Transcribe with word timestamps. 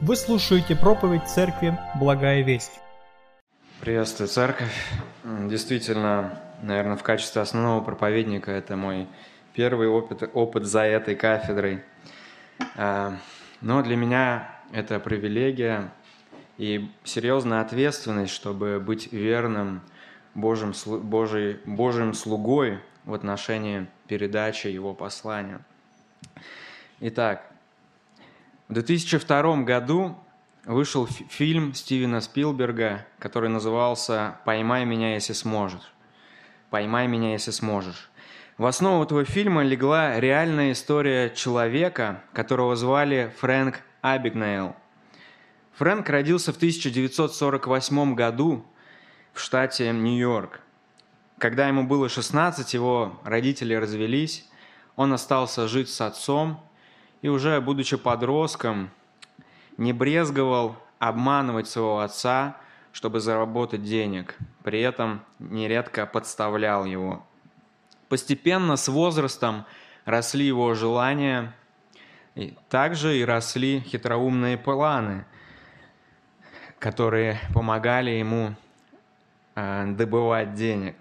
Вы 0.00 0.16
слушаете 0.16 0.74
проповедь 0.74 1.28
церкви 1.28 1.78
«Благая 1.98 2.42
весть». 2.42 2.80
Приветствую, 3.80 4.28
церковь. 4.28 4.74
Действительно, 5.22 6.40
наверное, 6.62 6.96
в 6.96 7.02
качестве 7.02 7.40
основного 7.40 7.80
проповедника 7.80 8.50
это 8.50 8.76
мой 8.76 9.06
первый 9.54 9.88
опыт, 9.88 10.28
опыт 10.34 10.64
за 10.64 10.80
этой 10.80 11.14
кафедрой. 11.14 11.82
А, 12.76 13.16
но 13.60 13.82
для 13.82 13.96
меня 13.96 14.60
это 14.72 14.98
привилегия 14.98 15.92
и 16.58 16.90
серьезная 17.04 17.60
ответственность, 17.60 18.32
чтобы 18.32 18.80
быть 18.80 19.12
верным 19.12 19.80
Божьим, 20.34 20.74
Божий, 21.02 21.60
Божьим 21.64 22.14
слугой 22.14 22.80
в 23.04 23.14
отношении 23.14 23.86
передачи 24.08 24.66
Его 24.66 24.92
послания. 24.92 25.60
Итак, 27.00 27.53
в 28.68 28.72
2002 28.72 29.62
году 29.64 30.16
вышел 30.64 31.06
фильм 31.06 31.74
Стивена 31.74 32.22
Спилберга, 32.22 33.06
который 33.18 33.50
назывался 33.50 34.38
«Поймай 34.46 34.86
меня, 34.86 35.14
если 35.14 35.34
сможешь». 35.34 35.92
«Поймай 36.70 37.06
меня, 37.06 37.32
если 37.32 37.50
сможешь». 37.50 38.10
В 38.56 38.64
основу 38.64 39.04
этого 39.04 39.24
фильма 39.24 39.62
легла 39.64 40.18
реальная 40.18 40.72
история 40.72 41.28
человека, 41.28 42.22
которого 42.32 42.74
звали 42.74 43.34
Фрэнк 43.40 43.80
Абигнейл. 44.00 44.74
Фрэнк 45.74 46.08
родился 46.08 46.52
в 46.52 46.56
1948 46.56 48.14
году 48.14 48.64
в 49.32 49.40
штате 49.40 49.92
Нью-Йорк. 49.92 50.60
Когда 51.38 51.68
ему 51.68 51.82
было 51.82 52.08
16, 52.08 52.72
его 52.72 53.20
родители 53.24 53.74
развелись, 53.74 54.48
он 54.96 55.12
остался 55.12 55.68
жить 55.68 55.90
с 55.90 56.00
отцом 56.00 56.60
и 57.24 57.28
уже 57.28 57.58
будучи 57.62 57.96
подростком, 57.96 58.90
не 59.78 59.94
брезговал 59.94 60.76
обманывать 60.98 61.66
своего 61.66 62.00
отца, 62.00 62.58
чтобы 62.92 63.18
заработать 63.18 63.82
денег. 63.82 64.36
При 64.62 64.82
этом 64.82 65.22
нередко 65.38 66.04
подставлял 66.04 66.84
его. 66.84 67.24
Постепенно 68.10 68.76
с 68.76 68.88
возрастом 68.88 69.64
росли 70.04 70.44
его 70.44 70.74
желания, 70.74 71.54
и 72.34 72.54
также 72.68 73.16
и 73.16 73.24
росли 73.24 73.80
хитроумные 73.80 74.58
планы, 74.58 75.24
которые 76.78 77.40
помогали 77.54 78.10
ему 78.10 78.54
э, 79.54 79.86
добывать 79.96 80.52
денег. 80.52 80.94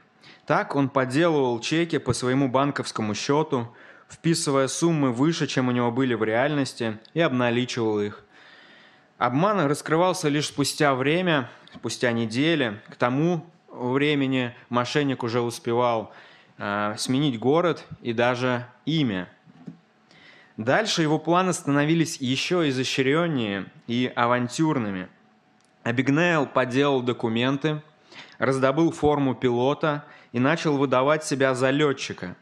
Так 0.46 0.78
он 0.78 0.88
подделывал 0.88 1.60
чеки 1.60 1.98
по 1.98 2.14
своему 2.14 2.48
банковскому 2.48 3.14
счету, 3.14 3.76
вписывая 4.14 4.68
суммы 4.68 5.12
выше, 5.12 5.48
чем 5.48 5.68
у 5.68 5.72
него 5.72 5.92
были 5.92 6.14
в 6.14 6.24
реальности, 6.24 7.00
и 7.14 7.20
обналичивал 7.20 8.00
их. 8.00 8.24
Обман 9.18 9.66
раскрывался 9.66 10.30
лишь 10.30 10.48
спустя 10.48 10.94
время, 10.96 11.50
спустя 11.74 12.12
недели. 12.12 12.80
К 12.90 12.96
тому 12.96 13.46
времени 13.70 14.54
мошенник 14.70 15.24
уже 15.24 15.42
успевал 15.42 16.14
э, 16.58 16.96
сменить 16.98 17.40
город 17.40 17.84
и 18.02 18.14
даже 18.14 18.68
имя. 18.86 19.30
Дальше 20.58 21.02
его 21.02 21.18
планы 21.18 21.52
становились 21.54 22.18
еще 22.18 22.70
изощреннее 22.70 23.66
и 23.88 24.12
авантюрными. 24.16 25.08
Абигнейл 25.82 26.46
подделал 26.46 27.02
документы, 27.02 27.82
раздобыл 28.38 28.92
форму 28.92 29.34
пилота 29.34 30.06
и 30.32 30.40
начал 30.40 30.78
выдавать 30.78 31.24
себя 31.24 31.56
за 31.56 31.72
летчика. 31.72 32.36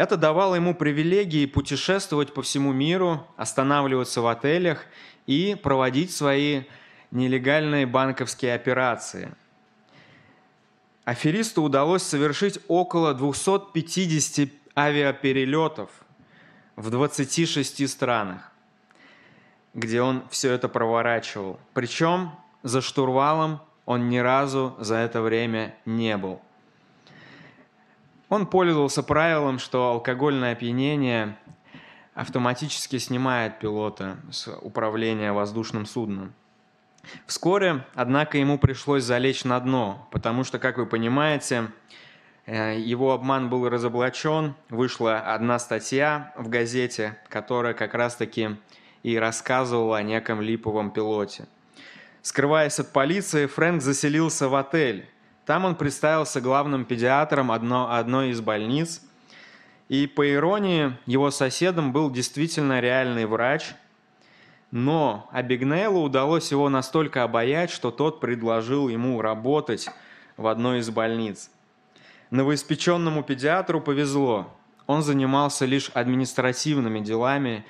Это 0.00 0.16
давало 0.16 0.54
ему 0.54 0.74
привилегии 0.74 1.44
путешествовать 1.44 2.32
по 2.32 2.40
всему 2.40 2.72
миру, 2.72 3.26
останавливаться 3.36 4.22
в 4.22 4.26
отелях– 4.26 4.86
и 5.30 5.54
проводить 5.54 6.12
свои 6.12 6.64
нелегальные 7.12 7.86
банковские 7.86 8.52
операции. 8.54 9.32
Аферисту 11.04 11.62
удалось 11.62 12.02
совершить 12.02 12.58
около 12.66 13.14
250 13.14 14.48
авиаперелетов 14.76 15.88
в 16.74 16.90
26 16.90 17.88
странах, 17.88 18.50
где 19.72 20.02
он 20.02 20.24
все 20.30 20.52
это 20.52 20.68
проворачивал. 20.68 21.60
Причем 21.74 22.32
за 22.64 22.80
штурвалом 22.80 23.60
он 23.86 24.08
ни 24.08 24.18
разу 24.18 24.74
за 24.80 24.96
это 24.96 25.22
время 25.22 25.76
не 25.84 26.16
был. 26.16 26.40
Он 28.30 28.46
пользовался 28.46 29.02
правилом, 29.02 29.58
что 29.58 29.90
алкогольное 29.90 30.52
опьянение 30.52 31.36
автоматически 32.14 32.98
снимает 32.98 33.58
пилота 33.58 34.18
с 34.30 34.48
управления 34.62 35.32
воздушным 35.32 35.84
судном. 35.84 36.32
Вскоре, 37.26 37.84
однако, 37.94 38.38
ему 38.38 38.56
пришлось 38.56 39.02
залечь 39.02 39.44
на 39.44 39.58
дно, 39.58 40.08
потому 40.12 40.44
что, 40.44 40.60
как 40.60 40.78
вы 40.78 40.86
понимаете, 40.86 41.72
э, 42.46 42.78
его 42.78 43.12
обман 43.12 43.50
был 43.50 43.68
разоблачен, 43.68 44.54
вышла 44.68 45.18
одна 45.18 45.58
статья 45.58 46.32
в 46.36 46.48
газете, 46.48 47.18
которая 47.28 47.74
как 47.74 47.94
раз-таки 47.94 48.56
и 49.02 49.16
рассказывала 49.18 49.98
о 49.98 50.02
неком 50.02 50.40
липовом 50.40 50.92
пилоте. 50.92 51.46
Скрываясь 52.22 52.78
от 52.78 52.92
полиции, 52.92 53.46
Фрэнк 53.46 53.82
заселился 53.82 54.48
в 54.48 54.54
отель. 54.54 55.08
Там 55.50 55.64
он 55.64 55.74
представился 55.74 56.40
главным 56.40 56.84
педиатром 56.84 57.50
одно, 57.50 57.92
одной 57.92 58.30
из 58.30 58.40
больниц– 58.40 59.02
и 59.88 60.06
по 60.06 60.32
иронии, 60.32 60.96
его 61.06 61.32
соседом 61.32 61.92
был 61.92 62.08
действительно 62.08 62.78
реальный 62.78 63.26
врач, 63.26 63.74
но 64.70 65.28
Абигнейлу 65.32 66.02
удалось 66.02 66.52
его 66.52 66.68
настолько 66.68 67.24
обаять, 67.24 67.72
что 67.72 67.90
тот 67.90 68.20
предложил 68.20 68.88
ему 68.88 69.20
работать 69.20 69.88
в 70.36 70.46
одной 70.46 70.78
из 70.78 70.90
больниц. 70.90 71.50
Новоиспеченному 72.30 73.24
педиатру 73.24 73.80
повезло. 73.80 74.56
Он 74.86 75.02
занимался 75.02 75.66
лишь 75.66 75.90
административными 75.94 77.00
делами, 77.00 77.66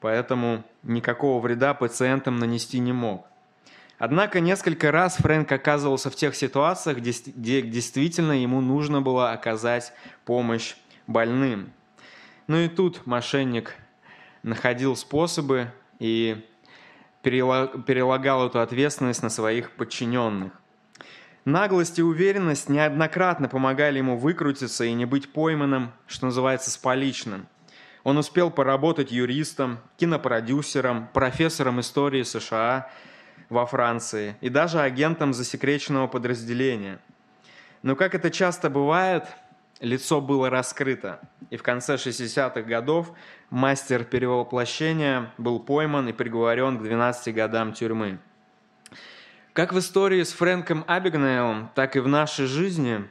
поэтому 0.00 0.64
никакого 0.82 1.38
вреда 1.42 1.74
пациентам 1.74 2.38
нанести 2.38 2.78
не 2.78 2.94
мог. 2.94 3.29
Однако 4.00 4.40
несколько 4.40 4.90
раз 4.90 5.16
Фрэнк 5.16 5.52
оказывался 5.52 6.08
в 6.08 6.16
тех 6.16 6.34
ситуациях, 6.34 6.96
где 6.96 7.60
действительно 7.60 8.32
ему 8.32 8.62
нужно 8.62 9.02
было 9.02 9.30
оказать 9.30 9.92
помощь 10.24 10.74
больным. 11.06 11.70
Ну 12.46 12.56
и 12.56 12.70
мошенник 13.04 13.76
находил 14.42 14.96
способы 14.96 15.70
и 15.98 16.48
перелагал 17.20 18.46
эту 18.46 18.60
ответственность 18.60 19.22
на 19.22 19.28
своих 19.28 19.72
подчиненных. 19.72 20.54
Наглость 21.44 21.98
и 21.98 22.02
уверенность 22.02 22.70
неоднократно 22.70 23.50
помогали 23.50 23.98
ему 23.98 24.16
выкрутиться 24.16 24.86
и 24.86 24.94
не 24.94 25.04
быть 25.04 25.30
пойманным, 25.30 25.92
что 26.06 26.24
называется, 26.24 26.70
с 26.70 26.78
поличным. 26.78 27.48
Он 28.04 28.16
успел 28.16 28.50
поработать 28.50 29.12
юристом, 29.12 29.78
кинопродюсером, 29.98 31.08
профессором 31.12 31.80
истории 31.80 32.22
США 32.22 32.90
во 33.50 33.66
Франции 33.66 34.36
и 34.40 34.48
даже 34.48 34.80
агентом 34.80 35.34
засекреченного 35.34 36.06
подразделения. 36.06 36.98
Но, 37.82 37.96
как 37.96 38.14
это 38.14 38.30
часто 38.30 38.70
бывает, 38.70 39.24
лицо 39.80 40.20
было 40.20 40.48
раскрыто, 40.48 41.20
и 41.50 41.56
в 41.56 41.62
конце 41.62 41.96
60-х 41.96 42.62
годов 42.62 43.12
мастер 43.50 44.04
перевоплощения 44.04 45.32
был 45.36 45.58
пойман 45.58 46.08
и 46.08 46.12
приговорен 46.12 46.78
к 46.78 46.82
12 46.82 47.34
годам 47.34 47.72
тюрьмы. 47.72 48.18
Как 49.52 49.72
в 49.72 49.78
истории 49.78 50.22
с 50.22 50.32
Фрэнком 50.32 50.84
Абигнейлом, 50.86 51.70
так 51.74 51.96
и 51.96 52.00
в 52.00 52.06
нашей 52.06 52.46
жизни, 52.46 53.08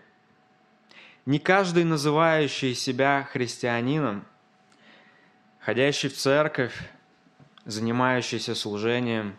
не 1.25 1.37
каждый, 1.37 1.83
называющий 1.83 2.73
себя 2.73 3.27
христианином, 3.29 4.25
ходящий 5.59 6.09
в 6.09 6.15
церковь, 6.15 6.73
занимающийся 7.65 8.55
служением, 8.55 9.35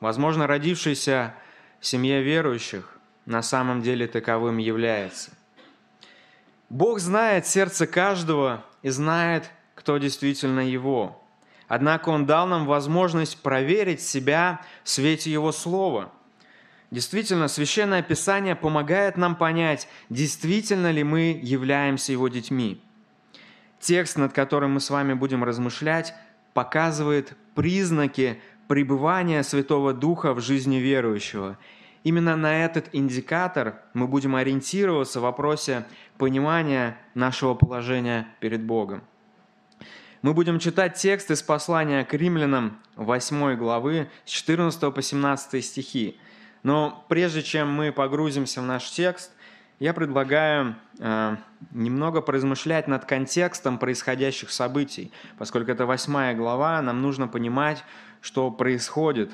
возможно, 0.00 0.46
родившийся 0.46 1.34
в 1.80 1.86
семье 1.86 2.22
верующих, 2.22 2.98
на 3.26 3.42
самом 3.42 3.82
деле 3.82 4.06
таковым 4.06 4.58
является. 4.58 5.30
Бог 6.68 7.00
знает 7.00 7.46
сердце 7.46 7.86
каждого 7.86 8.64
и 8.82 8.90
знает, 8.90 9.50
кто 9.74 9.98
действительно 9.98 10.60
Его. 10.60 11.20
Однако 11.68 12.10
Он 12.10 12.26
дал 12.26 12.46
нам 12.46 12.66
возможность 12.66 13.42
проверить 13.42 14.00
себя 14.00 14.60
в 14.84 14.88
свете 14.88 15.30
Его 15.32 15.52
Слова. 15.52 16.12
Действительно, 16.90 17.48
Священное 17.48 18.02
Писание 18.02 18.56
помогает 18.56 19.16
нам 19.16 19.36
понять, 19.36 19.88
действительно 20.08 20.90
ли 20.90 21.04
мы 21.04 21.40
являемся 21.42 22.12
Его 22.12 22.28
детьми. 22.28 22.82
Текст, 23.78 24.16
над 24.16 24.32
которым 24.32 24.72
мы 24.72 24.80
с 24.80 24.90
вами 24.90 25.14
будем 25.14 25.42
размышлять, 25.42 26.14
показывает 26.52 27.36
признаки 27.54 28.40
пребывания 28.70 29.42
Святого 29.42 29.92
Духа 29.92 30.32
в 30.32 30.40
жизни 30.40 30.76
верующего– 30.76 31.58
Именно 32.02 32.34
на 32.36 32.64
этот 32.64 32.88
индикатор 32.92 33.82
мы 33.92 34.06
будем 34.06 34.34
ориентироваться 34.34 35.20
в 35.20 35.24
вопросе 35.24 35.84
понимания 36.16 36.96
нашего 37.14 37.54
положения 37.54 38.26
перед 38.40 38.62
Богом. 38.62 39.02
Мы 40.22 40.32
будем 40.32 40.58
читать 40.58 40.94
текст 40.94 41.30
из 41.30 41.42
послания 41.42 42.04
к 42.04 42.14
римлянам 42.14 42.78
8 42.96 43.54
главы 43.56 44.08
с 44.24 44.30
14 44.30 44.94
по 44.94 45.02
17 45.02 45.62
стихи. 45.64 46.18
Но 46.62 47.04
прежде 47.08 47.42
чем 47.42 47.70
мы 47.70 47.92
погрузимся 47.92 48.62
в 48.62 48.64
наш 48.64 48.90
текст, 48.90 49.32
я 49.78 49.94
предлагаю 49.94 50.76
э, 50.98 51.36
немного 51.70 52.20
поразмышлять 52.20 52.86
над 52.86 53.06
контекстом 53.06 53.78
происходящих 53.78 54.50
событий. 54.50 55.10
Поскольку 55.38 55.70
это 55.70 55.86
восьмая 55.86 56.34
глава, 56.34 56.80
нам 56.82 57.00
нужно 57.00 57.28
понимать, 57.28 57.82
что 58.20 58.50
происходит 58.50 59.30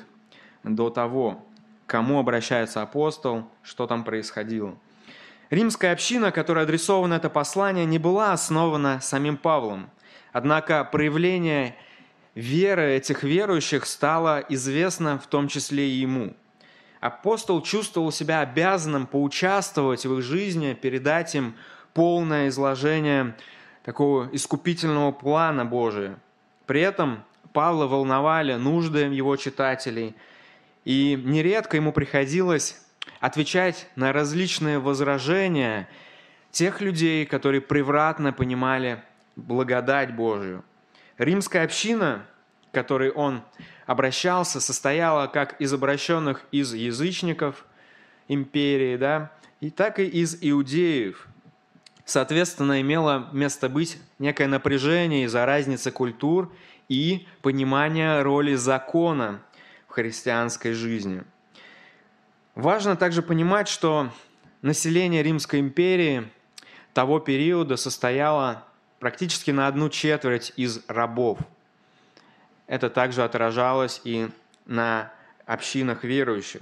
до 0.63 0.89
того, 0.89 1.45
кому 1.85 2.19
обращается 2.19 2.81
апостол, 2.81 3.45
что 3.63 3.87
там 3.87 4.03
происходило. 4.03 4.77
Римская 5.49 5.93
община, 5.93 6.31
которая 6.31 6.65
адресована 6.65 7.13
это 7.15 7.29
послание, 7.29 7.85
не 7.85 7.99
была 7.99 8.33
основана 8.33 8.99
самим 9.01 9.37
Павлом. 9.37 9.89
Однако 10.33 10.83
проявление 10.83 11.75
веры 12.35 12.91
этих 12.91 13.23
верующих 13.23 13.85
стало 13.85 14.43
известно 14.49 15.17
в 15.17 15.27
том 15.27 15.47
числе 15.47 15.87
и 15.87 15.99
ему– 15.99 16.35
апостол 16.99 17.61
чувствовал 17.61 18.11
себя 18.11 18.41
обязанным 18.41 19.07
поучаствовать 19.07 20.05
в 20.05 20.17
их 20.17 20.23
жизни, 20.23 20.73
передать 20.73 21.35
им 21.35 21.55
полное 21.93 22.49
изложение 22.49 23.35
такого 23.83 24.29
искупительного 24.31 25.11
плана 25.11 25.65
Божия. 25.65 26.19
При 26.65 26.81
этом 26.81 27.23
Павла 27.57 27.87
волновали 27.87 28.53
нужды 28.53 28.99
его 28.99 29.35
читателей, 29.35 30.13
и 30.85 31.19
нередко 31.25 31.75
ему 31.75 31.91
приходилось 31.91 32.79
отвечать 33.19 33.87
на 33.95 34.13
различные 34.13 34.77
возражения 34.77 35.89
тех 36.51 36.81
людей, 36.81 37.25
которые 37.25 37.61
превратно 37.61 38.31
понимали 38.31 39.01
благодать 39.35 40.13
Божию. 40.13 40.63
Римская 41.17 41.63
община, 41.63 42.27
к 42.69 42.75
которой 42.75 43.09
он 43.09 43.41
обращался, 43.87 44.61
состояла 44.61 45.25
как 45.25 45.59
из 45.59 45.73
обращенных 45.73 46.45
из 46.51 46.75
язычников 46.75 47.65
империи, 48.27 48.97
да, 48.97 49.31
и 49.61 49.71
так 49.71 49.97
и 49.97 50.05
из 50.05 50.37
иудеев. 50.41 51.27
Соответственно, 52.05 52.81
имело 52.81 53.29
место 53.33 53.67
быть 53.67 53.97
некое 54.19 54.47
напряжение 54.47 55.23
из-за 55.23 55.43
разницы 55.47 55.89
культур 55.89 56.53
и 56.89 57.27
понимания 57.41 58.21
роли 58.21 58.55
закона 58.55 59.41
в 59.87 59.91
христианской 59.91 60.73
жизни. 60.73 61.23
Важно 62.55 62.95
также 62.95 63.21
понимать, 63.21 63.67
что 63.67 64.11
население 64.61 65.23
Римской 65.23 65.59
империи 65.59 66.29
того 66.93 67.19
периода 67.19 67.77
состояло 67.77 68.63
практически 68.99 69.51
на 69.51 69.67
одну 69.67 69.89
четверть 69.89 70.53
из 70.55 70.83
рабов– 70.87 71.39
это 72.67 72.89
также 72.89 73.23
отражалось 73.23 74.01
и 74.03 74.29
на 74.65 75.11
общинах 75.45 76.03
верующих. 76.03 76.61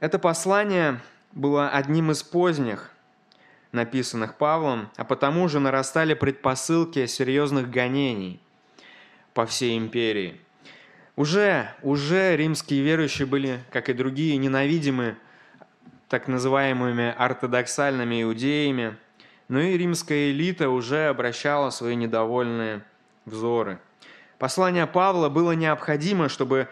Это 0.00 0.18
послание 0.18 1.00
было 1.32 1.68
одним 1.68 2.10
из 2.10 2.22
поздних, 2.22 2.90
написанных 3.72 4.36
Павлом, 4.36 4.88
а 4.96 5.04
потому 5.04 5.48
же 5.48 5.60
нарастали 5.60 6.14
предпосылки 6.14 7.06
серьезных 7.06 7.70
гонений 7.70 8.40
по 9.40 9.46
всей 9.46 9.78
империи. 9.78 10.38
Уже, 11.16 11.70
уже 11.82 12.36
римские 12.36 12.82
верующие 12.82 13.26
были, 13.26 13.60
как 13.70 13.88
и 13.88 13.94
другие, 13.94 14.36
ненавидимы 14.36 15.16
так 16.08 16.28
называемыми 16.28 17.14
ортодоксальными 17.16 18.22
иудеями, 18.22 18.96
но 19.48 19.60
и 19.60 19.78
римская 19.78 20.30
элита 20.30 20.68
уже 20.68 21.08
обращала 21.08 21.70
свои 21.70 21.94
недовольные 21.94 22.82
взоры– 23.24 23.78
Послание 24.40 24.86
Павла 24.86 25.28
было 25.28 25.52
необходимо, 25.52 26.30
чтобы 26.30 26.66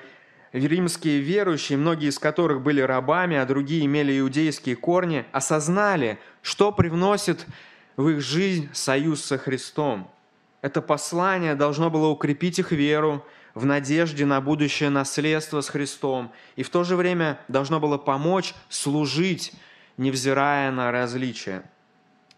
римские 0.52 1.20
верующие, 1.20 1.76
многие 1.76 2.08
из 2.08 2.18
которых 2.18 2.62
были 2.62 2.80
рабами, 2.80 3.36
а 3.36 3.44
другие 3.44 3.84
имели 3.84 4.18
иудейские 4.18 4.74
корни, 4.74 5.26
осознали, 5.32 6.18
что 6.40 6.72
привносит 6.72 7.44
в 7.98 8.08
их 8.08 8.22
жизнь 8.22 8.70
союз 8.72 9.22
со 9.22 9.36
Христом. 9.36 10.10
Это 10.62 10.82
послание 10.82 11.54
должно 11.54 11.90
было 11.90 12.08
укрепить 12.08 12.58
их 12.58 12.72
веру 12.72 13.24
в 13.54 13.64
надежде 13.64 14.24
на 14.24 14.40
будущее 14.40 14.90
наследство 14.90 15.60
с 15.60 15.68
Христом 15.68 16.32
и 16.56 16.62
в 16.62 16.70
то 16.70 16.84
же 16.84 16.96
время 16.96 17.40
должно 17.48 17.80
было 17.80 17.98
помочь 17.98 18.54
служить, 18.68 19.52
невзирая 19.96 20.70
на 20.70 20.92
различия. 20.92 21.62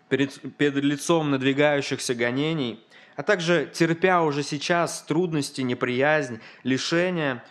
Перед, 0.08 0.56
перед 0.56 0.76
лицом 0.76 1.30
надвигающихся 1.30 2.14
гонений– 2.14 2.84
а 3.20 3.22
также 3.22 3.70
терпя 3.70 4.22
уже 4.22 4.42
сейчас 4.42 5.02
трудности, 5.02 5.60
неприязнь, 5.60 6.40
лишения, 6.62 7.44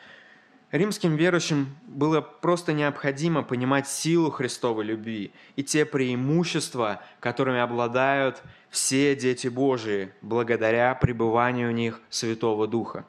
римским 0.72 1.16
верующим 1.16 1.76
было 1.88 2.22
просто 2.22 2.74
необходимо 2.74 3.44
понимать 3.44 3.88
силу 3.88 4.32
Христовой 4.32 4.86
любви 4.86 5.32
и 5.56 5.64
те 5.64 5.86
преимущества, 5.86 7.02
которыми 7.20 7.60
обладают 7.60 8.42
все 8.70 9.16
дети 9.16 9.48
Божии, 9.48 10.12
благодаря 10.22 10.94
пребыванию 10.96 11.70
в 11.70 11.74
них 11.74 12.02
Святого 12.10 12.68
Духа. 12.68 13.06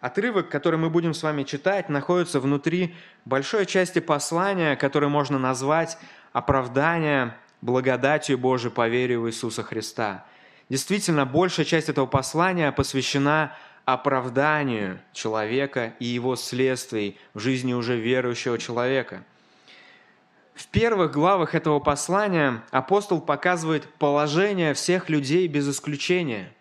Отрывок, 0.00 0.48
который 0.48 0.78
мы 0.78 0.88
будем 0.88 1.12
с 1.12 1.22
вами 1.22 1.42
читать, 1.42 1.90
находится 1.90 2.40
внутри 2.40 2.94
большой 3.26 3.66
части 3.66 3.98
послания, 3.98 4.74
которое 4.76 5.08
можно 5.08 5.38
назвать 5.38 5.98
оправдание 6.32 7.36
благодатью 7.60 8.38
Божией 8.38 8.72
по 8.72 8.88
вере 8.88 9.18
в 9.18 9.28
Иисуса 9.28 9.62
Христа– 9.62 10.24
Действительно, 10.70 11.26
большая 11.26 11.66
часть 11.66 11.88
этого 11.88 12.06
послания 12.06 12.70
посвящена 12.70 13.56
оправданию 13.92 15.00
человека 15.12 15.94
и 15.98 16.04
его 16.04 16.36
следствий 16.36 17.18
в 17.34 17.40
жизни 17.40 17.72
уже 17.72 17.98
верующего 17.98 18.58
человека. 18.58 19.24
В 20.54 20.66
первых 20.68 21.12
главах 21.12 21.54
этого 21.54 21.80
послания 21.80 22.62
апостол 22.70 23.20
показывает 23.20 23.86
положение 23.94 24.74
всех 24.74 25.08
людей 25.08 25.48
без 25.48 25.68
исключения 25.68 26.52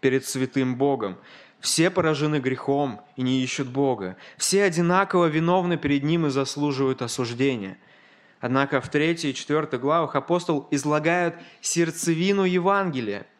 перед 0.00 0.24
святым 0.24 0.76
Богом. 0.76 1.16
Все 1.60 1.90
поражены 1.90 2.36
грехом 2.36 3.00
и 3.16 3.22
не 3.22 3.42
ищут 3.42 3.68
Бога. 3.68 4.16
Все 4.36 4.64
одинаково 4.64 5.26
виновны 5.26 5.76
перед 5.76 6.02
Ним 6.02 6.26
и 6.26 6.30
заслуживают 6.30 7.02
осуждения. 7.02 7.78
Однако 8.40 8.80
в 8.80 8.88
третьей 8.88 9.30
и 9.30 9.34
четвертой 9.34 9.78
главах 9.78 10.14
апостол 10.16 10.68
излагает 10.70 11.36
сердцевину 11.60 12.44
Евангелия– 12.44 13.26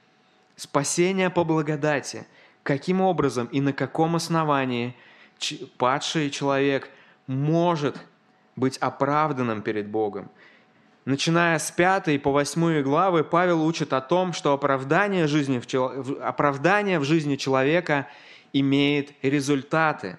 Спасение 0.57 1.31
по 1.31 1.43
благодати. 1.43 2.27
Каким 2.65 3.01
образом 3.01 3.47
и 3.47 3.61
на 3.61 3.73
каком 3.73 4.17
основании 4.17 4.97
падший 5.79 6.31
человек 6.31 6.91
может 7.29 7.97
быть 8.57 8.77
оправданным 8.79 9.63
перед 9.63 9.87
Богом. 9.87 10.31
Начиная 11.05 11.59
с 11.59 11.71
пятой 11.71 12.19
по 12.19 12.33
восьмую 12.33 12.83
главы, 12.83 13.23
Павел 13.23 13.65
учит 13.65 13.93
о 13.93 14.01
том, 14.01 14.33
что 14.33 14.53
оправдание, 14.53 15.29
жизни 15.29 15.61
в, 15.61 16.23
оправдание 16.23 16.99
в 16.99 17.05
жизни 17.05 17.37
человека 17.37 18.09
имеет 18.53 19.13
результаты. 19.23 20.19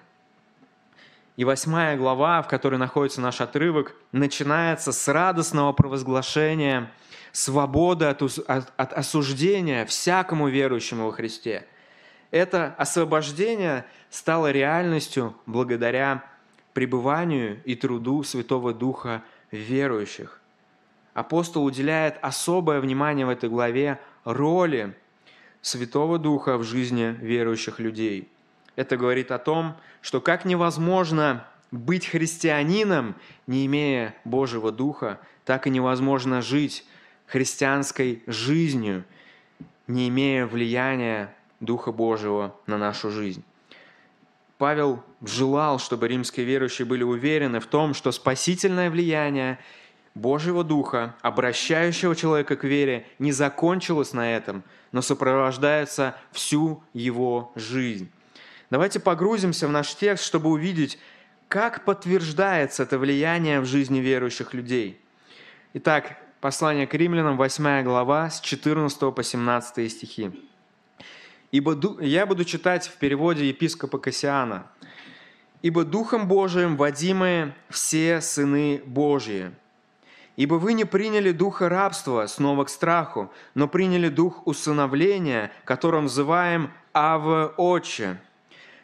И 1.36 1.44
восьмая 1.44 1.98
глава, 1.98 2.40
в 2.40 2.48
которой 2.48 2.76
находится 2.76 3.20
наш 3.20 3.42
отрывок, 3.42 3.94
начинается 4.12 4.92
с 4.92 5.08
радостного 5.08 5.74
провозглашения– 5.74 6.90
свобода 7.36 8.10
от, 8.10 8.22
от, 8.22 8.72
от 8.76 8.92
осуждения 8.94 9.84
всякому 9.84 10.48
верующему 10.48 11.06
во 11.06 11.12
Христе. 11.12 11.66
Это 12.30 12.74
освобождение 12.78 13.84
стало 14.10 14.50
реальностью 14.50 15.36
благодаря 15.46 16.24
пребыванию 16.72 17.62
и 17.64 17.74
труду 17.74 18.22
Святого 18.22 18.74
Духа 18.74 19.22
верующих. 19.50 20.40
Апостол 21.14 21.64
уделяет 21.64 22.18
особое 22.20 22.80
внимание 22.80 23.24
в 23.24 23.30
этой 23.30 23.48
главе 23.48 23.98
роли 24.24 24.94
Святого 25.62 26.18
Духа 26.18 26.58
в 26.58 26.64
жизни 26.64 27.16
верующих 27.20 27.78
людей. 27.78 28.28
Это 28.76 28.96
говорит 28.96 29.30
о 29.30 29.38
том, 29.38 29.76
что 30.02 30.20
как 30.20 30.44
невозможно 30.44 31.46
быть 31.70 32.06
христианином, 32.06 33.16
не 33.46 33.66
имея 33.66 34.14
Божьего 34.24 34.70
Духа, 34.70 35.18
так 35.44 35.66
и 35.66 35.70
невозможно 35.70 36.42
жить 36.42 36.84
христианской 37.26 38.22
жизнью, 38.26 39.04
не 39.86 40.08
имея 40.08 40.46
влияния 40.46 41.34
Духа 41.60 41.92
Божьего 41.92 42.54
на 42.66 42.78
нашу 42.78 43.10
жизнь. 43.10 43.44
Павел 44.58 45.02
желал, 45.22 45.78
чтобы 45.78 46.08
римские 46.08 46.46
верующие 46.46 46.86
были 46.86 47.02
уверены 47.02 47.60
в 47.60 47.66
том, 47.66 47.94
что 47.94 48.12
спасительное 48.12 48.90
влияние 48.90 49.58
Божьего 50.14 50.64
Духа, 50.64 51.14
обращающего 51.20 52.16
человека 52.16 52.56
к 52.56 52.64
вере, 52.64 53.06
не 53.18 53.32
закончилось 53.32 54.14
на 54.14 54.34
этом, 54.34 54.62
но 54.92 55.02
сопровождается 55.02 56.16
всю 56.32 56.82
его 56.94 57.52
жизнь. 57.54 58.10
Давайте 58.70 58.98
погрузимся 58.98 59.68
в 59.68 59.70
наш 59.70 59.94
текст, 59.94 60.24
чтобы 60.24 60.50
увидеть, 60.50 60.98
как 61.48 61.84
подтверждается 61.84 62.82
это 62.82 62.98
влияние 62.98 63.60
в 63.60 63.66
жизни 63.66 63.98
верующих 63.98 64.54
людей. 64.54 65.00
Итак, 65.74 66.16
Послание 66.46 66.86
к 66.86 66.94
римлянам, 66.94 67.38
8 67.38 67.82
глава, 67.82 68.30
с 68.30 68.40
14 68.40 69.12
по 69.12 69.22
17 69.22 69.90
стихи. 69.90 70.30
Ду... 71.52 71.98
я 72.00 72.26
буду 72.26 72.44
читать 72.44 72.88
в 72.88 72.96
переводе 72.96 73.48
епископа 73.48 73.98
Кассиана. 73.98 74.66
«Ибо 75.62 75.84
Духом 75.84 76.28
Божиим 76.28 76.76
водимые 76.76 77.54
все 77.70 78.20
сыны 78.20 78.82
Божьи. 78.84 79.52
Ибо 80.36 80.54
вы 80.56 80.74
не 80.74 80.84
приняли 80.84 81.32
духа 81.32 81.68
рабства 81.68 82.26
снова 82.26 82.64
к 82.64 82.68
страху, 82.68 83.32
но 83.54 83.68
приняли 83.68 84.08
дух 84.08 84.46
усыновления, 84.46 85.50
которым 85.64 86.04
называем 86.04 86.70
Ава 86.92 87.54
Отче. 87.56 88.18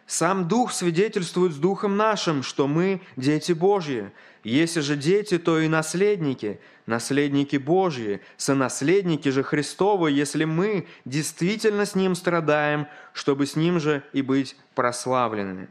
Сам 0.07 0.49
Дух 0.49 0.73
свидетельствует 0.73 1.53
с 1.53 1.57
Духом 1.57 1.97
нашим, 1.97 2.43
что 2.43 2.67
мы 2.67 3.01
дети 3.17 3.53
Божьи. 3.53 4.11
Если 4.45 4.81
же 4.81 4.97
дети, 4.97 5.39
то 5.39 5.61
и 5.61 5.69
наследники, 5.69 6.59
наследники 6.87 7.57
Божьи, 7.57 8.21
сонаследники 8.37 9.29
же 9.29 9.43
Христовы, 9.45 10.11
если 10.11 10.45
мы 10.45 10.87
действительно 11.05 11.87
с 11.87 11.95
Ним 11.95 12.15
страдаем, 12.17 12.89
чтобы 13.13 13.47
с 13.47 13.55
Ним 13.55 13.79
же 13.79 14.03
и 14.13 14.21
быть 14.23 14.57
прославленными. 14.75 15.69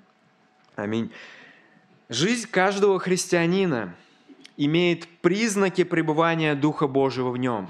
Аминь. 0.75 1.11
Жизнь 2.07 2.49
каждого 2.49 2.99
христианина 2.99 3.93
имеет 4.57 5.07
признаки 5.21 5.83
пребывания 5.83 6.55
Духа 6.55 6.87
Божьего 6.87 7.29
в 7.29 7.37
нем. 7.37 7.69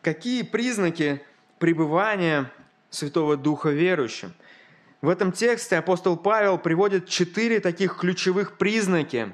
Какие 0.00 0.42
признаки 0.42 1.22
пребывания 1.58 2.50
Святого 2.90 3.36
Духа 3.36 3.70
верующим? 3.70 4.32
В 5.02 5.08
этом 5.08 5.32
тексте 5.32 5.76
апостол 5.76 6.16
Павел 6.16 6.58
приводит 6.58 7.08
четыре 7.08 7.60
таких 7.60 7.96
ключевых 7.96 8.56
признаки, 8.56 9.32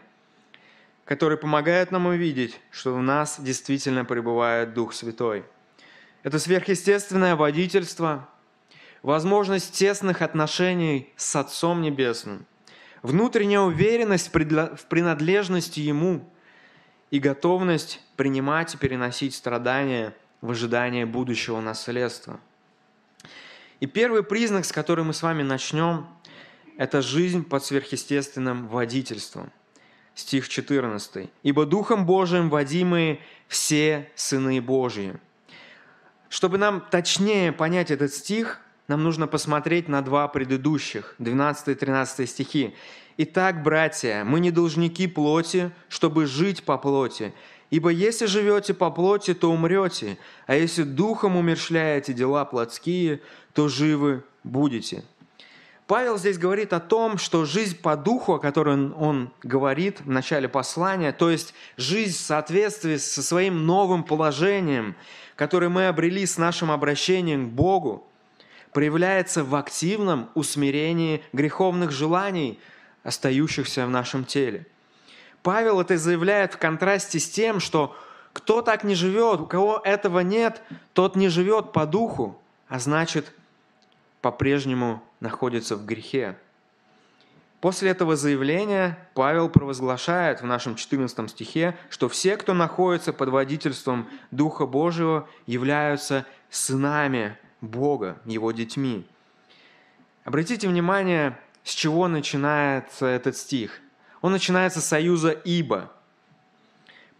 которые 1.05 1.39
помогают 1.39 1.91
нам 1.91 2.07
увидеть, 2.07 2.61
что 2.71 2.95
в 2.95 3.03
нас 3.03 3.41
действительно 3.41 4.05
пребывает 4.05 4.75
Дух 4.75 4.95
Святой. 4.95 5.45
Это 6.23 6.39
сверхъестественное 6.39 7.35
водительство, 7.35 8.29
возможность 9.03 9.77
тесных 9.77 10.23
отношений 10.23 11.13
с 11.17 11.35
Отцом 11.35 11.83
Небесным, 11.83 12.47
внутренняя 13.03 13.61
уверенность 13.61 14.29
в 14.33 14.87
принадлежности 14.89 15.81
Ему 15.81 16.29
и 17.11 17.19
готовность 17.19 18.01
принимать 18.17 18.75
и 18.75 18.79
переносить 18.79 19.35
страдания 19.35 20.15
в 20.41 20.51
ожидании 20.53 21.05
будущего 21.05 21.61
наследства. 21.61 22.41
И 23.81 23.87
первый 23.87 24.23
признак, 24.23 24.65
с 24.65 24.71
которым 24.71 25.09
мы 25.09 25.13
с 25.13 25.23
вами 25.23 25.43
начнем, 25.43 26.07
это 26.79 27.03
жизнь 27.03 27.45
под 27.45 27.65
сверхъестественным 27.65 28.69
водительством. 28.69 29.53
Стих 30.15 30.49
14. 30.49 31.31
«Ибо 31.43 31.67
Духом 31.67 32.07
Божиим 32.07 32.51
водимые 32.51 33.21
все 33.49 34.11
сыны 34.15 34.61
Божьи». 34.61 35.15
Чтобы 36.29 36.59
нам 36.59 36.81
точнее 36.91 37.53
понять 37.53 37.91
этот 37.91 38.13
стих– 38.13 38.61
нам 38.89 39.05
нужно 39.05 39.27
посмотреть 39.27 39.89
на 39.89 40.03
два 40.03 40.29
предыдущих, 40.29 41.15
12 41.19 41.69
и 41.69 41.75
13 41.75 42.29
стихи. 42.29 42.75
«Итак, 43.17 43.63
братья, 43.63 44.25
мы 44.25 44.41
не 44.41 44.51
должники 44.51 45.07
плоти, 45.07 45.71
чтобы 45.89 46.27
жить 46.27 46.65
по 46.65 46.77
плоти. 46.79 47.33
Ибо 47.71 47.91
если 47.91 48.27
живете 48.27 48.75
по 48.75 48.91
плоти, 48.91 49.35
то 49.35 49.51
умрете, 49.51 50.19
а 50.47 50.57
если 50.57 50.83
духом 50.83 51.37
умершляете 51.37 52.13
дела 52.13 52.45
плотские, 52.45 53.23
то 53.55 53.69
живы 53.69 54.25
будете». 54.45 55.05
Павел 55.93 56.17
здесь 56.17 56.39
говорит 56.39 56.73
о 56.73 56.81
том, 56.81 57.19
что 57.19 57.45
жизнь 57.45 57.77
по 57.77 57.99
духу, 57.99 58.33
о 58.33 58.39
которой 58.39 58.77
он, 58.77 58.95
он 58.99 59.31
говорит 59.43 60.01
в 60.01 60.09
начале 60.09 60.49
послания, 60.49 61.13
то 61.13 61.29
есть 61.29 61.53
жизнь 61.77 62.17
в 62.17 62.21
соответствии 62.21 62.97
со 62.97 63.23
своим 63.23 63.67
новым 63.67 64.03
положением, 64.03 64.97
которое 65.37 65.69
мы 65.69 65.89
обрели 65.89 66.25
с 66.25 66.39
нашим 66.39 66.71
обращением 66.71 67.51
к 67.51 67.53
Богу, 67.53 68.09
проявляется 68.73 69.45
в 69.45 69.55
активном 69.55 70.31
усмирении 70.35 71.23
греховных 71.35 71.91
желаний, 71.91 72.59
остающихся 73.03 73.85
в 73.85 73.91
нашем 73.91 74.25
теле. 74.25 74.67
Павел 75.43 75.79
это 75.79 75.99
заявляет 75.99 76.55
в 76.55 76.59
контрасте 76.59 77.19
с 77.19 77.29
тем, 77.29 77.61
что 77.61 77.95
кто 78.33 78.63
так 78.63 78.83
не 78.83 78.95
живет, 78.95 79.43
у 79.43 79.47
кого 79.47 79.79
этого 79.85 80.21
нет, 80.21 80.63
тот 80.95 81.17
не 81.17 81.29
живет 81.29 81.73
по 81.73 81.85
духу, 81.85 82.41
а 82.67 82.79
значит, 82.79 83.31
по-прежнему 84.23 85.03
находится 85.23 85.77
в 85.77 85.87
грехе. 85.87 86.37
После 87.61 87.91
этого 87.91 88.17
заявления 88.17 88.99
Павел 89.15 89.49
провозглашает 89.49 90.43
в 90.43 90.47
нашем 90.47 90.75
14 90.75 91.31
стихе, 91.31 91.77
что 91.91 92.09
все, 92.09 92.37
кто 92.37 92.55
находится 92.55 93.13
под 93.13 93.29
водительством 93.29 94.09
Духа 94.33 94.67
Божьего, 94.67 95.29
являются 95.47 96.27
сынами 96.51 97.39
Бога, 97.61 98.19
Его 98.25 98.51
детьми. 98.51 99.07
Обратите 100.25 100.67
внимание, 100.67 101.39
с 101.63 101.71
чего 101.71 102.09
начинается 102.09 103.07
этот 103.07 103.37
стих. 103.37 103.81
Он 104.23 104.33
начинается 104.33 104.81
с 104.81 104.87
союза 104.87 105.31
«ибо». 105.31 105.93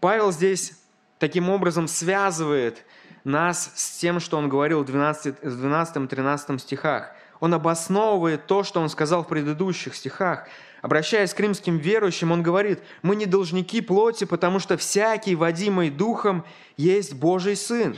Павел 0.01 0.33
здесь 0.33 0.77
таким 1.19 1.49
образом 1.49 1.87
связывает 1.87 2.83
нас 3.23 3.71
с 3.75 3.97
тем, 3.99 4.19
что 4.19 4.37
он 4.37 4.49
говорил 4.49 4.83
в 4.83 4.89
12-13 4.89 6.59
стихах. 6.59 7.15
Он 7.43 7.53
обосновывает 7.53 8.47
то, 8.47 8.63
что 8.63 8.79
он 8.79 8.87
сказал 8.87 9.25
в 9.25 9.27
предыдущих 9.27 9.95
стихах. 9.95 10.47
Обращаясь 10.81 11.33
к 11.33 11.39
римским 11.41 11.77
верующим, 11.77 12.31
он 12.31 12.41
говорит, 12.41 12.79
«Мы 13.01 13.17
не 13.17 13.25
должники 13.25 13.81
плоти, 13.81 14.23
потому 14.23 14.59
что 14.59 14.77
всякий, 14.77 15.35
водимый 15.35 15.89
Духом, 15.89 16.45
есть 16.77 17.13
Божий 17.13 17.57
Сын». 17.57 17.97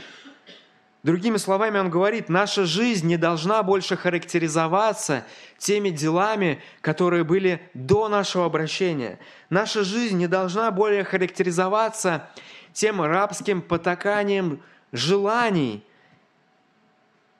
Другими 1.04 1.36
словами, 1.36 1.78
он 1.78 1.90
говорит, 1.90 2.28
наша 2.28 2.64
жизнь 2.64 3.06
не 3.06 3.16
должна 3.16 3.62
больше 3.62 3.96
характеризоваться 3.96 5.22
теми 5.58 5.90
делами, 5.90 6.60
которые 6.80 7.22
были 7.22 7.62
до 7.72 8.08
нашего 8.08 8.46
обращения. 8.46 9.20
Наша 9.48 9.84
жизнь 9.84 10.18
не 10.18 10.26
должна 10.26 10.72
более 10.72 11.04
характеризоваться 11.04 12.28
тем 12.72 13.00
рабским 13.00 13.62
потаканием 13.62 14.60
желаний, 14.90 15.86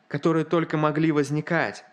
которые 0.07 0.45
только 0.45 0.77
могли 0.77 1.11
возникать. 1.11 1.85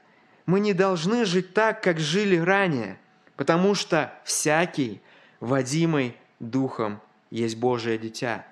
Мы 0.45 0.59
не 0.59 0.73
должны 0.73 1.25
жить 1.25 1.53
так, 1.53 1.81
как 1.81 1.99
жили 1.99 2.37
ранее, 2.37 2.97
потому 3.35 3.75
что 3.75 4.13
всякий, 4.23 5.01
водимый 5.39 6.17
Духом, 6.39 6.99
есть 7.29 7.57
Божие 7.57 7.97
дитя. 7.97 8.45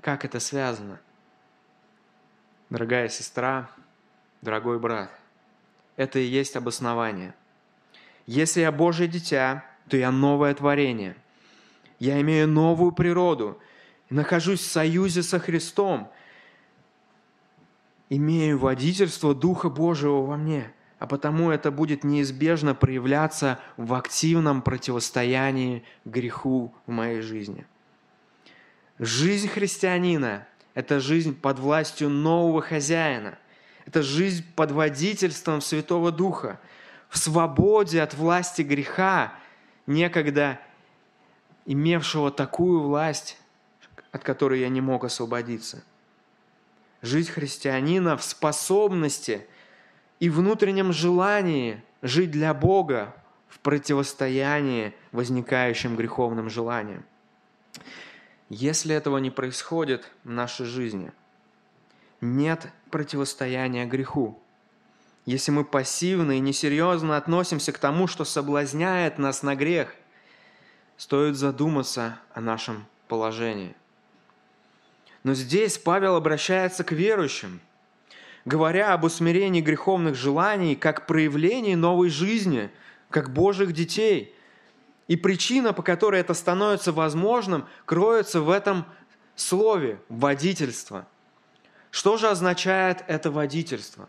Как 0.00 0.24
это 0.24 0.40
связано? 0.40 1.00
Дорогая 2.70 3.08
сестра, 3.08 3.70
дорогой 4.42 4.78
брат, 4.78 5.10
это 5.96 6.18
и 6.18 6.24
есть 6.24 6.54
обоснование. 6.54 7.34
Если 8.26 8.60
я 8.60 8.70
Божье 8.70 9.08
дитя, 9.08 9.64
то 9.88 9.96
я 9.96 10.12
новое 10.12 10.54
творение. 10.54 11.16
Я 11.98 12.20
имею 12.20 12.46
новую 12.46 12.92
природу, 12.92 13.58
нахожусь 14.10 14.60
в 14.60 14.70
союзе 14.70 15.22
со 15.22 15.40
Христом, 15.40 16.12
имею 18.10 18.58
водительство 18.58 19.34
Духа 19.34 19.70
Божьего 19.70 20.22
во 20.24 20.36
мне, 20.36 20.72
а 20.98 21.06
потому 21.06 21.50
это 21.50 21.70
будет 21.70 22.04
неизбежно 22.04 22.74
проявляться 22.74 23.58
в 23.76 23.94
активном 23.94 24.62
противостоянии 24.62 25.84
греху 26.04 26.74
в 26.86 26.90
моей 26.90 27.20
жизни. 27.20 27.66
Жизнь 28.98 29.48
христианина 29.48 30.46
это 30.78 31.00
жизнь 31.00 31.34
под 31.34 31.58
властью 31.58 32.08
нового 32.08 32.62
хозяина. 32.62 33.36
Это 33.84 34.00
жизнь 34.00 34.44
под 34.54 34.70
водительством 34.70 35.60
Святого 35.60 36.12
Духа. 36.12 36.60
В 37.08 37.18
свободе 37.18 38.00
от 38.00 38.14
власти 38.14 38.62
греха, 38.62 39.34
некогда 39.88 40.60
имевшего 41.66 42.30
такую 42.30 42.80
власть, 42.80 43.38
от 44.12 44.22
которой 44.22 44.60
я 44.60 44.68
не 44.68 44.80
мог 44.80 45.02
освободиться. 45.02 45.82
Жизнь 47.02 47.32
христианина 47.32 48.16
в 48.16 48.22
способности 48.22 49.48
и 50.20 50.28
внутреннем 50.30 50.92
желании 50.92 51.82
жить 52.02 52.30
для 52.30 52.54
Бога 52.54 53.14
в 53.48 53.60
противостоянии 53.60 54.94
возникающим 55.12 55.96
греховным 55.96 56.50
желаниям. 56.50 57.04
Если 58.48 58.94
этого 58.94 59.18
не 59.18 59.30
происходит 59.30 60.10
в 60.24 60.30
нашей 60.30 60.66
жизни, 60.66 61.12
нет 62.20 62.68
противостояния 62.90 63.84
греху. 63.84 64.40
Если 65.26 65.50
мы 65.50 65.64
пассивно 65.64 66.32
и 66.32 66.40
несерьезно 66.40 67.16
относимся 67.16 67.72
к 67.72 67.78
тому, 67.78 68.06
что 68.06 68.24
соблазняет 68.24 69.18
нас 69.18 69.42
на 69.42 69.54
грех, 69.54 69.94
стоит 70.96 71.36
задуматься 71.36 72.18
о 72.32 72.40
нашем 72.40 72.86
положении. 73.08 73.76
Но 75.24 75.34
здесь 75.34 75.76
Павел 75.76 76.16
обращается 76.16 76.84
к 76.84 76.92
верующим, 76.92 77.60
говоря 78.44 78.92
об 78.94 79.04
усмирении 79.04 79.60
греховных 79.60 80.14
желаний 80.14 80.76
как 80.76 81.06
проявлении 81.06 81.74
новой 81.74 82.10
жизни, 82.10 82.70
как 83.10 83.32
Божьих 83.32 83.72
детей– 83.72 84.34
и 85.08 85.16
причина, 85.16 85.72
по 85.72 85.82
которой 85.82 86.20
это 86.20 86.34
становится 86.34 86.92
возможным, 86.92 87.66
кроется 87.86 88.40
в 88.40 88.50
этом 88.50 88.84
слове 89.34 90.00
«водительство». 90.08 91.06
Что 91.90 92.18
же 92.18 92.28
означает 92.28 93.02
это 93.08 93.30
водительство? 93.30 94.08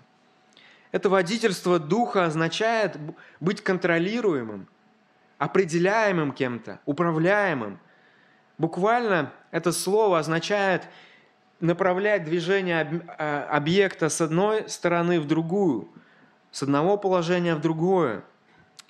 Это 0.92 1.10
водительство 1.10 1.80
Духа 1.80 2.26
означает 2.26 2.98
быть 3.40 3.64
контролируемым, 3.64 4.68
определяемым 5.38 6.34
кем-то, 6.34 6.82
управляемым. 6.86 7.80
Буквально 8.58 9.32
это 9.52 9.72
слово 9.72 10.20
означает 10.20 10.90
направлять 11.60 12.24
движение 12.24 13.04
а, 13.18 13.48
объекта 13.52 14.10
с 14.10 14.22
одной 14.22 14.70
стороны 14.70 15.20
в 15.20 15.28
другую, 15.28 15.90
с 16.52 16.64
одного 16.64 16.98
положения 16.98 17.56
в 17.56 17.62
другое. 17.62 18.24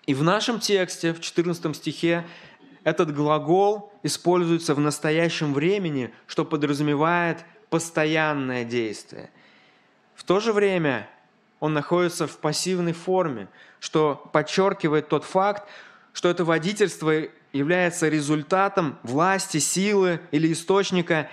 И 0.05 0.13
в 0.13 0.23
нашем 0.23 0.59
тексте, 0.59 1.13
в 1.13 1.19
14 1.19 1.75
стихе, 1.75 2.25
этот 2.83 3.13
глагол 3.13 3.91
используется 4.03 4.73
в 4.73 4.79
настоящем 4.79 5.53
времени, 5.53 6.13
что 6.25 6.45
подразумевает 6.45 7.39
постоянное 7.69 8.63
действие. 8.63 9.29
В 10.15 10.23
то 10.23 10.39
же 10.39 10.53
время 10.53 11.09
он 11.59 11.73
находится 11.73 12.27
в 12.27 12.37
пассивной 12.37 12.93
форме, 12.93 13.47
что 13.79 14.29
подчеркивает 14.31 15.09
тот 15.09 15.23
факт, 15.23 15.67
что 16.13 16.29
это 16.29 16.43
водительство 16.45 17.13
является 17.53 18.09
результатом 18.09 18.97
власти, 19.03 19.57
силы 19.57 20.21
или 20.31 20.51
источника, 20.51 21.29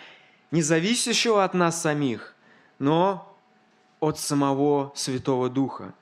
не 0.50 0.62
зависящего 0.62 1.44
от 1.44 1.54
нас 1.54 1.80
самих, 1.80 2.34
но 2.78 3.36
от 4.00 4.18
самого 4.18 4.92
Святого 4.94 5.48
Духа. 5.48 5.94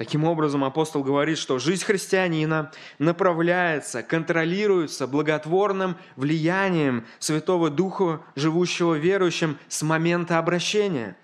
Таким 0.00 0.24
образом, 0.24 0.64
апостол 0.64 1.04
говорит, 1.04 1.36
что 1.36 1.58
жизнь 1.58 1.84
христианина 1.84 2.72
направляется, 2.98 4.02
контролируется 4.02 5.06
благотворным 5.06 5.96
влиянием 6.16 7.06
Святого 7.18 7.68
Духа, 7.68 8.22
живущего 8.34 8.94
верующим 8.94 9.58
с 9.68 9.82
момента 9.82 10.38
обращения. 10.38 11.16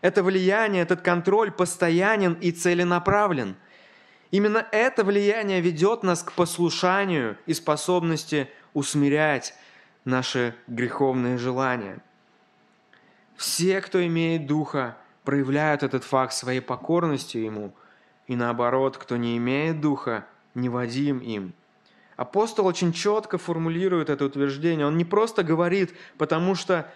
Это 0.00 0.24
влияние, 0.24 0.82
этот 0.82 1.00
контроль 1.00 1.52
постоянен 1.52 2.32
и 2.32 2.50
целенаправлен. 2.50 3.54
Именно 4.32 4.66
это 4.72 5.04
влияние 5.04 5.60
ведет 5.60 6.02
нас 6.02 6.24
к 6.24 6.32
послушанию 6.32 7.38
и 7.46 7.54
способности 7.54 8.48
усмирять 8.74 9.54
наши 10.08 10.54
греховные 10.66 11.38
желания. 11.38 11.98
Все, 13.36 13.80
кто 13.80 14.04
имеет 14.04 14.46
Духа, 14.46 14.96
проявляют 15.22 15.82
этот 15.82 16.02
факт 16.04 16.32
своей 16.32 16.60
покорностью 16.60 17.42
Ему– 17.42 17.72
и 18.28 18.36
наоборот, 18.36 18.98
кто 18.98 19.16
не 19.16 19.36
имеет 19.38 19.80
духа, 19.80 20.26
не 20.54 20.68
водим 20.68 21.18
им. 21.18 21.54
Апостол 22.16 22.66
очень 22.66 22.92
четко 22.92 23.38
формулирует 23.38 24.10
это 24.10 24.24
утверждение. 24.26 24.86
Он 24.86 24.96
не 24.98 25.04
просто 25.04 25.42
говорит, 25.42 25.94
потому 26.18 26.54
что 26.54 26.90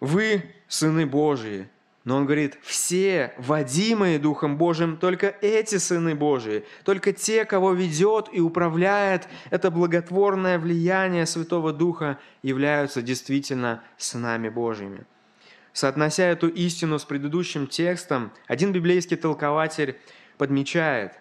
вы 0.00 0.54
сыны 0.66 1.06
Божии, 1.06 1.68
но 2.04 2.16
он 2.16 2.26
говорит, 2.26 2.58
все 2.62 3.32
водимые 3.38 4.18
Духом 4.18 4.58
Божиим, 4.58 4.98
только 4.98 5.34
эти 5.40 5.76
сыны 5.76 6.14
Божии, 6.14 6.64
только 6.84 7.14
те, 7.14 7.46
кого 7.46 7.72
ведет 7.72 8.28
и 8.30 8.40
управляет 8.40 9.26
это 9.50 9.70
благотворное 9.70 10.58
влияние 10.58 11.24
Святого 11.24 11.72
Духа, 11.72 12.18
являются 12.42 13.00
действительно 13.00 13.82
сынами 13.96 14.50
Божьими. 14.50 15.06
Соотнося 15.72 16.24
эту 16.24 16.48
истину 16.48 16.98
с 16.98 17.04
предыдущим 17.04 17.66
текстом, 17.66 18.32
один 18.46 18.72
библейский 18.72 19.16
толкователь 19.16 19.96
подмечает, 20.36 21.14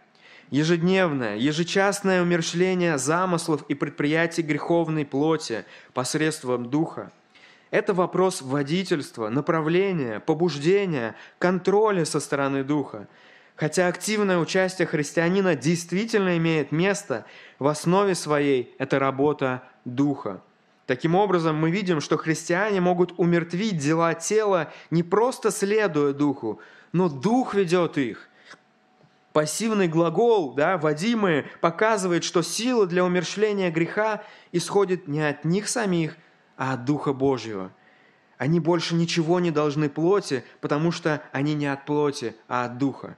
ежедневное, 0.51 1.37
ежечасное 1.37 2.21
умершление 2.21 2.97
замыслов 2.97 3.63
и 3.69 3.73
предприятий 3.73 4.41
греховной 4.41 5.05
плоти 5.05 5.63
посредством 5.93 6.69
Духа– 6.69 7.13
это 7.73 7.95
вопрос 7.95 8.43
водительства, 8.43 9.29
направления, 9.29 10.19
побуждения, 10.19 11.15
контроля 11.39 12.05
со 12.05 12.19
стороны 12.19 12.63
Духа. 12.63 13.07
Хотя 13.55 13.87
активное 13.87 14.37
участие 14.37 14.85
христианина 14.85 15.55
действительно 15.55 16.37
имеет 16.37 16.71
место, 16.71 17.25
в 17.57 17.65
основе 17.65 18.13
своей 18.13 18.75
это 18.77 18.99
работа 18.99 19.63
Духа. 19.85 20.43
Таким 20.85 21.15
образом, 21.15 21.55
мы 21.55 21.71
видим, 21.71 21.99
что 21.99 22.15
христиане 22.15 22.79
могут 22.79 23.15
умертвить 23.17 23.79
дела 23.79 24.13
тела 24.13 24.71
не 24.91 25.01
просто 25.01 25.49
следуя 25.49 26.13
Духу, 26.13 26.59
но 26.91 27.09
Дух 27.09 27.55
ведет 27.55 27.97
их. 27.97 28.29
Пассивный 29.31 29.87
глагол, 29.87 30.53
да, 30.53 30.77
водимые, 30.77 31.47
показывает, 31.59 32.23
что 32.23 32.43
сила 32.43 32.85
для 32.85 33.03
умершления 33.03 33.71
греха 33.71 34.21
исходит 34.51 35.07
не 35.07 35.27
от 35.27 35.43
них 35.43 35.67
самих, 35.67 36.17
а 36.57 36.73
от 36.73 36.85
Духа 36.85 37.13
Божьего. 37.13 37.71
Они 38.37 38.59
больше 38.59 38.95
ничего 38.95 39.39
не 39.39 39.51
должны 39.51 39.89
плоти, 39.89 40.43
потому 40.59 40.91
что 40.91 41.21
они 41.31 41.53
не 41.53 41.67
от 41.67 41.85
плоти, 41.85 42.35
а 42.47 42.65
от 42.65 42.77
Духа. 42.77 43.15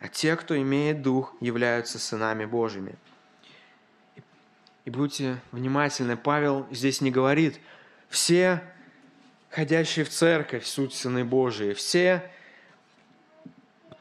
А 0.00 0.08
те, 0.08 0.36
кто 0.36 0.56
имеет 0.60 1.02
Дух, 1.02 1.34
являются 1.40 1.98
сынами 1.98 2.44
Божьими. 2.44 2.96
И 4.84 4.90
будьте 4.90 5.40
внимательны, 5.52 6.16
Павел 6.16 6.66
здесь 6.70 7.00
не 7.00 7.10
говорит, 7.10 7.60
все 8.08 8.62
ходящие 9.50 10.04
в 10.04 10.08
церковь 10.08 10.66
суть 10.66 10.92
сыны 10.92 11.24
Божии, 11.24 11.72
все 11.72 12.28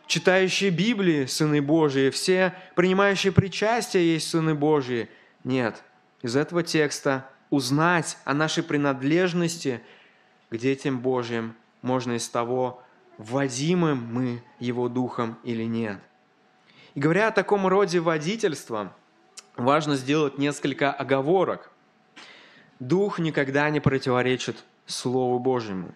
читающие 0.07 0.71
Библии 0.71 1.25
сыны 1.25 1.61
Божии, 1.61 2.09
все 2.09 2.53
принимающие 2.75 3.31
причастие 3.31 4.13
есть 4.13 4.29
сыны 4.29 4.55
Божии. 4.55 5.07
Нет, 5.43 5.83
из 6.21 6.35
этого 6.35 6.63
текста 6.63 7.29
узнать 7.51 8.17
о 8.25 8.33
нашей 8.33 8.63
принадлежности 8.63 9.81
к 10.49 10.57
детям 10.57 10.99
Божьим 10.99 11.55
можно 11.83 12.13
из 12.13 12.27
того, 12.27 12.81
водимым 13.19 14.09
мы 14.11 14.43
Его 14.59 14.89
Духом 14.89 15.37
или 15.43 15.63
нет. 15.63 15.99
И 16.95 16.99
говоря 16.99 17.27
о 17.27 17.31
таком 17.31 17.67
роде 17.67 17.99
водительства, 17.99 18.93
важно 19.55 19.95
сделать 19.95 20.39
несколько 20.39 20.91
оговорок. 20.91 21.71
Дух 22.79 23.19
никогда 23.19 23.69
не 23.69 23.79
противоречит 23.79 24.63
Слову 24.87 25.37
Божьему. 25.37 25.93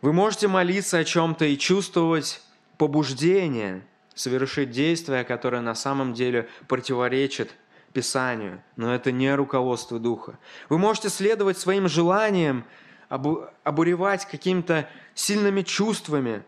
Вы 0.00 0.12
можете 0.12 0.48
молиться 0.48 0.98
о 0.98 1.04
чем-то 1.04 1.44
и 1.44 1.58
чувствовать 1.58 2.42
побуждение 2.78 3.84
совершить 4.14 4.70
действие, 4.70 5.24
которое 5.24 5.62
на 5.62 5.74
самом 5.74 6.14
деле 6.14 6.48
противоречит 6.66 7.54
Писанию, 7.92 8.62
но 8.76 8.94
это 8.94 9.12
не 9.12 9.34
руководство 9.34 9.98
Духа. 9.98 10.38
Вы 10.68 10.78
можете 10.78 11.08
следовать 11.08 11.58
своим 11.58 11.88
желаниям, 11.88 12.64
обуревать 13.08 14.26
какими-то 14.26 14.88
сильными 15.14 15.62
чувствами, 15.62 16.42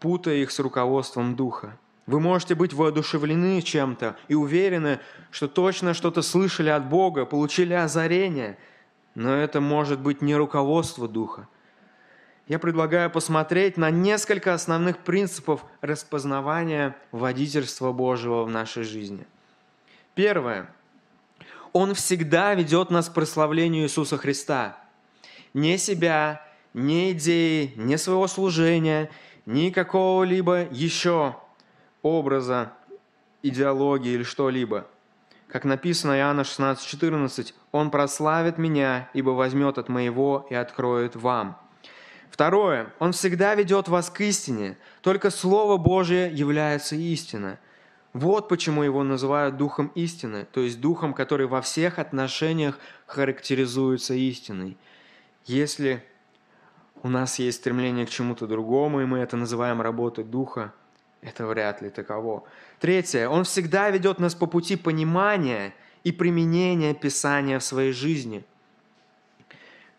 путая 0.00 0.36
их 0.36 0.50
с 0.50 0.58
руководством 0.58 1.36
Духа. 1.36 1.76
Вы 2.06 2.18
можете 2.18 2.54
быть 2.54 2.72
воодушевлены 2.72 3.62
чем-то 3.62 4.16
и 4.28 4.34
уверены, 4.34 4.98
что 5.30 5.46
точно 5.46 5.94
что-то 5.94 6.22
слышали 6.22 6.68
от 6.70 6.88
Бога, 6.88 7.26
получили 7.26 7.74
озарение, 7.74 8.58
но 9.14 9.34
это 9.34 9.60
может 9.60 10.00
быть 10.00 10.22
не 10.22 10.34
руководство 10.34 11.06
Духа, 11.06 11.46
я 12.48 12.58
предлагаю 12.58 13.08
посмотреть 13.10 13.76
на 13.76 13.90
несколько 13.90 14.52
основных 14.52 14.98
принципов 14.98 15.64
распознавания 15.80 16.96
водительства 17.12 17.92
Божьего 17.92 18.42
в 18.42 18.50
нашей 18.50 18.82
жизни. 18.82 19.26
Первое. 20.14 20.70
Он 21.72 21.94
всегда 21.94 22.54
ведет 22.54 22.90
нас 22.90 23.08
к 23.08 23.14
прославлению 23.14 23.84
Иисуса 23.84 24.18
Христа. 24.18 24.78
Не 25.54 25.78
себя, 25.78 26.46
не 26.74 27.12
идеи, 27.12 27.72
не 27.76 27.96
своего 27.96 28.26
служения, 28.26 29.10
ни 29.46 29.70
какого-либо 29.70 30.66
еще 30.70 31.36
образа, 32.02 32.72
идеологии 33.42 34.12
или 34.12 34.22
что-либо. 34.22 34.86
Как 35.48 35.64
написано 35.64 36.18
Иоанна 36.18 36.44
16:14, 36.44 37.54
«Он 37.72 37.90
прославит 37.90 38.58
меня, 38.58 39.10
ибо 39.12 39.30
возьмет 39.30 39.78
от 39.78 39.88
моего 39.88 40.46
и 40.50 40.54
откроет 40.54 41.16
вам». 41.16 41.58
Второе. 42.30 42.90
Он 42.98 43.12
всегда 43.12 43.54
ведет 43.54 43.88
вас 43.88 44.08
к 44.08 44.22
истине. 44.22 44.78
Только 45.02 45.30
Слово 45.30 45.76
Божие 45.76 46.32
является 46.32 46.96
истиной. 46.96 47.58
Вот 48.12 48.48
почему 48.48 48.82
его 48.82 49.02
называют 49.04 49.56
Духом 49.56 49.90
истины, 49.94 50.46
то 50.52 50.60
есть 50.60 50.80
Духом, 50.80 51.14
который 51.14 51.46
во 51.46 51.62
всех 51.62 51.98
отношениях 51.98 52.78
характеризуется 53.06 54.12
истиной. 54.14 54.76
Если 55.46 56.04
у 57.02 57.08
нас 57.08 57.38
есть 57.38 57.58
стремление 57.58 58.06
к 58.06 58.10
чему-то 58.10 58.46
другому, 58.46 59.00
и 59.00 59.06
мы 59.06 59.18
это 59.18 59.36
называем 59.36 59.80
работой 59.80 60.24
Духа, 60.24 60.72
это 61.22 61.46
вряд 61.46 61.80
ли 61.80 61.88
таково. 61.88 62.44
Третье. 62.80 63.28
Он 63.28 63.44
всегда 63.44 63.88
ведет 63.90 64.18
нас 64.18 64.34
по 64.34 64.46
пути 64.46 64.76
понимания 64.76 65.72
и 66.04 66.12
применения 66.12 66.94
Писания 66.94 67.58
в 67.58 67.64
своей 67.64 67.92
жизни. 67.92 68.44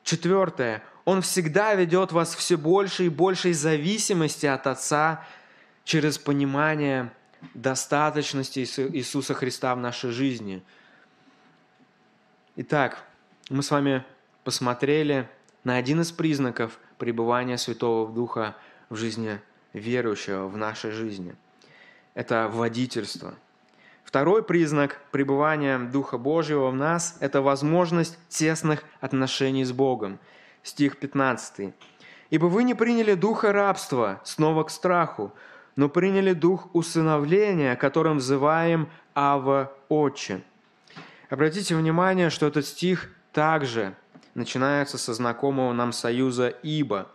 Четвертое. 0.04 0.84
Он 1.06 1.22
всегда 1.22 1.74
ведет 1.76 2.12
вас 2.12 2.36
все 2.36 2.58
больше 2.58 3.06
и 3.06 3.10
большей 3.10 3.54
зависимости 3.54 4.46
от 4.46 4.68
Отца 4.68 5.26
через 5.84 6.18
понимание 6.18 7.12
достаточности 7.54 8.60
Иисуса 8.60 9.34
Христа 9.34 9.76
в 9.76 9.80
нашей 9.80 10.12
жизни. 10.12 10.64
Итак, 12.56 13.04
мы 13.50 13.64
с 13.64 13.72
вами 13.72 14.04
посмотрели 14.44 15.30
на 15.64 15.78
один 15.78 16.02
из 16.02 16.12
признаков 16.12 16.80
пребывания 16.98 17.58
Святого 17.58 18.12
Духа 18.12 18.56
в 18.90 18.96
жизни 18.96 19.40
верующего 19.74 20.48
в 20.48 20.58
нашей 20.58 20.92
жизни. 20.92 21.36
Это 22.14 22.48
водительство. 22.52 23.34
Второй 24.04 24.44
признак 24.44 25.02
пребывания 25.12 25.80
Духа 25.80 26.18
Божьего 26.18 26.70
в 26.70 26.76
нас– 26.76 27.18
это 27.20 27.42
возможность 27.42 28.18
тесных 28.30 28.84
отношений 29.02 29.66
с 29.66 29.72
Богом. 29.72 30.20
Стих 30.62 30.98
15. 30.98 31.74
«Ибо 32.30 32.46
вы 32.46 32.64
не 32.64 32.76
приняли 32.76 33.16
духа 33.16 33.52
рабства 33.52 34.22
снова 34.24 34.64
к 34.64 34.70
страху, 34.70 35.34
но 35.76 35.90
приняли 35.90 36.34
дух 36.34 36.74
усыновления, 36.74 37.76
которым 37.76 38.18
взываем 38.18 38.90
Ава 39.16 39.74
Отче». 39.90 40.42
Обратите 41.30 41.76
внимание, 41.76 42.30
что 42.30 42.46
этот 42.46 42.66
стих 42.66 43.10
также 43.32 43.96
начинается 44.36 44.98
со 44.98 45.14
знакомого 45.14 45.74
нам 45.74 45.92
союза 45.92 46.50
«ибо». 46.50 47.08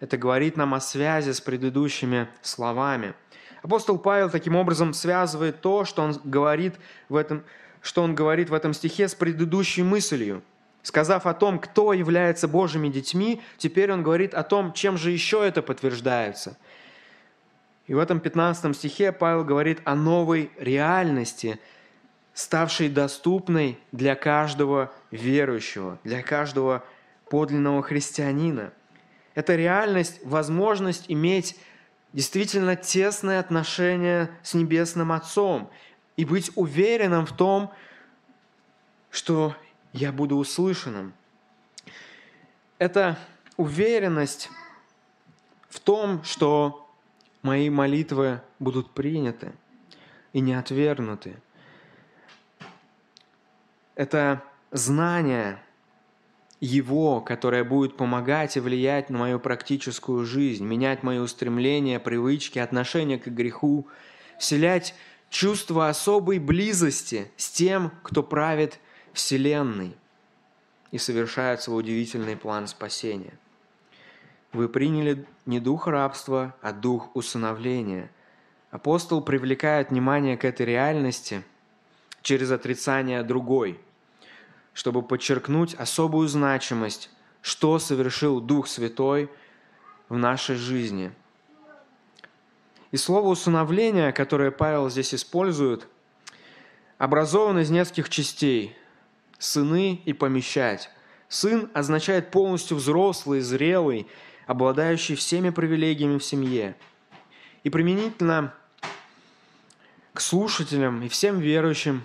Это 0.00 0.16
говорит 0.16 0.56
нам 0.56 0.74
о 0.74 0.80
связи 0.80 1.30
с 1.30 1.40
предыдущими 1.40 2.28
словами. 2.40 3.14
Апостол 3.62 3.98
Павел 3.98 4.30
таким 4.30 4.56
образом 4.56 4.92
связывает 4.94 5.60
то, 5.60 5.84
что 5.84 6.02
он 6.02 6.20
говорит 6.24 6.74
в 7.08 7.14
этом, 7.14 7.44
что 7.80 8.02
он 8.02 8.14
говорит 8.14 8.50
в 8.50 8.54
этом 8.54 8.72
стихе 8.72 9.06
с 9.06 9.14
предыдущей 9.14 9.84
мыслью. 9.84 10.42
Сказав 10.82 11.26
о 11.26 11.34
том, 11.34 11.60
кто 11.60 11.92
является 11.92 12.48
Божьими 12.48 12.88
детьми, 12.88 13.40
теперь 13.56 13.92
он 13.92 14.02
говорит 14.02 14.34
о 14.34 14.42
том, 14.42 14.72
чем 14.72 14.98
же 14.98 15.12
еще 15.12 15.46
это 15.46 15.62
подтверждается. 15.62 16.58
И 17.86 17.94
в 17.94 17.98
этом 17.98 18.20
15 18.20 18.76
стихе 18.76 19.12
Павел 19.12 19.44
говорит 19.44 19.80
о 19.84 19.94
новой 19.94 20.50
реальности, 20.58 21.58
ставшей 22.34 22.88
доступной 22.88 23.78
для 23.90 24.14
каждого 24.14 24.92
верующего, 25.10 25.98
для 26.04 26.22
каждого 26.22 26.84
подлинного 27.28 27.82
христианина. 27.82 28.72
Это 29.34 29.56
реальность, 29.56 30.20
возможность 30.24 31.06
иметь 31.08 31.58
действительно 32.12 32.76
тесные 32.76 33.38
отношения 33.38 34.30
с 34.42 34.54
Небесным 34.54 35.12
Отцом 35.12 35.70
и 36.16 36.24
быть 36.24 36.50
уверенным 36.54 37.26
в 37.26 37.32
том, 37.32 37.72
что 39.10 39.56
я 39.92 40.12
буду 40.12 40.36
услышанным. 40.36 41.14
Это 42.78 43.18
уверенность 43.56 44.50
в 45.68 45.80
том, 45.80 46.22
что 46.24 46.81
мои 47.42 47.68
молитвы 47.70 48.40
будут 48.58 48.90
приняты 48.90 49.52
и 50.32 50.40
не 50.40 50.54
отвергнуты. 50.54 51.36
Это 53.94 54.42
знание 54.70 55.62
Его, 56.60 57.20
которое 57.20 57.64
будет 57.64 57.96
помогать 57.96 58.56
и 58.56 58.60
влиять 58.60 59.10
на 59.10 59.18
мою 59.18 59.40
практическую 59.40 60.24
жизнь, 60.24 60.64
менять 60.64 61.02
мои 61.02 61.18
устремления, 61.18 61.98
привычки, 61.98 62.58
отношения 62.58 63.18
к 63.18 63.26
греху, 63.26 63.86
вселять 64.38 64.94
чувство 65.28 65.88
особой 65.88 66.38
близости 66.38 67.30
с 67.36 67.50
тем, 67.50 67.90
кто 68.02 68.22
правит 68.22 68.78
Вселенной 69.12 69.96
и 70.90 70.98
совершает 70.98 71.60
свой 71.60 71.80
удивительный 71.80 72.36
план 72.36 72.66
спасения. 72.66 73.34
Вы 74.52 74.68
приняли 74.68 75.26
не 75.46 75.60
дух 75.60 75.86
рабства, 75.86 76.54
а 76.60 76.72
дух 76.72 77.14
усыновления. 77.14 78.10
Апостол 78.70 79.22
привлекает 79.22 79.90
внимание 79.90 80.36
к 80.36 80.44
этой 80.44 80.66
реальности 80.66 81.42
через 82.22 82.50
отрицание 82.50 83.22
другой, 83.22 83.80
чтобы 84.72 85.02
подчеркнуть 85.02 85.74
особую 85.74 86.28
значимость, 86.28 87.10
что 87.40 87.78
совершил 87.78 88.40
Дух 88.40 88.66
Святой 88.68 89.30
в 90.08 90.16
нашей 90.16 90.56
жизни. 90.56 91.12
И 92.90 92.96
слово 92.96 93.28
«усыновление», 93.28 94.12
которое 94.12 94.50
Павел 94.50 94.90
здесь 94.90 95.14
использует, 95.14 95.88
образовано 96.98 97.60
из 97.60 97.70
нескольких 97.70 98.08
частей– 98.08 98.76
сыны 99.42 100.00
и 100.04 100.12
помещать. 100.12 100.88
Сын 101.28 101.70
означает 101.74 102.30
полностью 102.30 102.76
взрослый, 102.76 103.40
зрелый, 103.40 104.06
обладающий 104.46 105.14
всеми 105.14 105.50
привилегиями 105.50 106.18
в 106.18 106.24
семье. 106.24 106.76
И 107.64 107.70
применительно 107.70 108.54
к 110.12 110.20
слушателям 110.20 111.02
и 111.02 111.08
всем 111.08 111.38
верующим 111.38 112.04